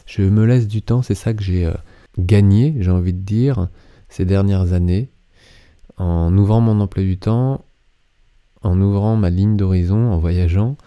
Je 0.05 0.23
me 0.23 0.45
laisse 0.45 0.67
du 0.67 0.81
temps, 0.81 1.01
c'est 1.01 1.15
ça 1.15 1.33
que 1.33 1.43
j'ai 1.43 1.71
gagné, 2.17 2.75
j'ai 2.79 2.91
envie 2.91 3.13
de 3.13 3.19
dire 3.19 3.67
ces 4.09 4.25
dernières 4.25 4.73
années 4.73 5.09
en 5.97 6.35
ouvrant 6.37 6.61
mon 6.61 6.79
emploi 6.79 7.03
du 7.03 7.17
temps, 7.17 7.63
en 8.63 8.79
ouvrant 8.81 9.15
ma 9.15 9.29
ligne 9.29 9.57
d'horizon, 9.57 10.11
en 10.11 10.17
voyageant, 10.17 10.77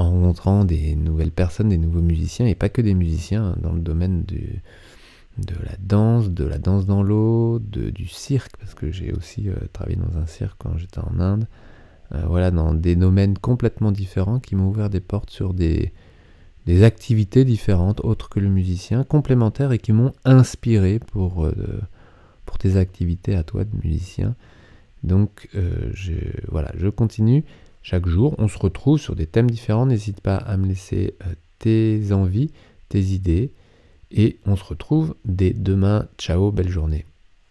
en 0.00 0.10
rencontrant 0.10 0.64
des 0.64 0.96
nouvelles 0.96 1.30
personnes, 1.30 1.68
des 1.68 1.78
nouveaux 1.78 2.00
musiciens, 2.00 2.46
et 2.46 2.54
pas 2.54 2.68
que 2.68 2.80
des 2.80 2.94
musiciens, 2.94 3.44
hein, 3.44 3.56
dans 3.60 3.72
le 3.72 3.80
domaine 3.80 4.24
de 4.24 5.54
la 5.62 5.76
danse, 5.78 6.30
de 6.30 6.44
la 6.44 6.58
danse 6.58 6.86
dans 6.86 7.02
l'eau, 7.02 7.58
du 7.58 8.06
cirque, 8.06 8.56
parce 8.58 8.74
que 8.74 8.90
j'ai 8.90 9.12
aussi 9.12 9.48
euh, 9.48 9.54
travaillé 9.72 9.96
dans 9.96 10.18
un 10.18 10.26
cirque 10.26 10.56
quand 10.58 10.76
j'étais 10.76 11.00
en 11.00 11.20
Inde. 11.20 11.46
Euh, 12.12 12.22
voilà, 12.26 12.50
dans 12.50 12.74
des 12.74 12.96
domaines 12.96 13.38
complètement 13.38 13.92
différents 13.92 14.40
qui 14.40 14.56
m'ont 14.56 14.68
ouvert 14.68 14.90
des 14.90 15.00
portes 15.00 15.30
sur 15.30 15.54
des, 15.54 15.92
activités 16.82 17.44
différentes, 17.44 18.00
autres 18.04 18.28
que 18.28 18.38
le 18.38 18.48
musicien, 18.48 19.02
complémentaires 19.02 19.72
et 19.72 19.78
qui 19.78 19.92
m'ont 19.92 20.12
inspiré 20.24 21.00
pour 21.00 21.44
euh, 21.44 21.52
tes 22.60 22.76
activités 22.76 23.34
à 23.34 23.42
toi 23.42 23.64
de 23.64 23.74
musicien. 23.82 24.34
Donc 25.02 25.48
voilà, 26.48 26.72
je 26.76 26.88
continue 26.88 27.42
chaque 27.82 28.06
jour. 28.06 28.34
On 28.38 28.48
se 28.48 28.58
retrouve 28.58 28.98
sur 28.98 29.14
des 29.16 29.26
thèmes 29.26 29.50
différents. 29.50 29.86
N'hésite 29.86 30.20
pas 30.20 30.36
à 30.36 30.56
me 30.56 30.66
laisser 30.66 31.14
euh, 31.26 31.34
tes 31.58 32.12
envies, 32.12 32.50
tes 32.88 33.00
idées. 33.00 33.52
Et 34.10 34.38
on 34.46 34.56
se 34.56 34.64
retrouve 34.64 35.14
dès 35.24 35.52
demain. 35.52 36.08
Ciao, 36.18 36.50
belle 36.50 36.68
journée. 36.68 37.04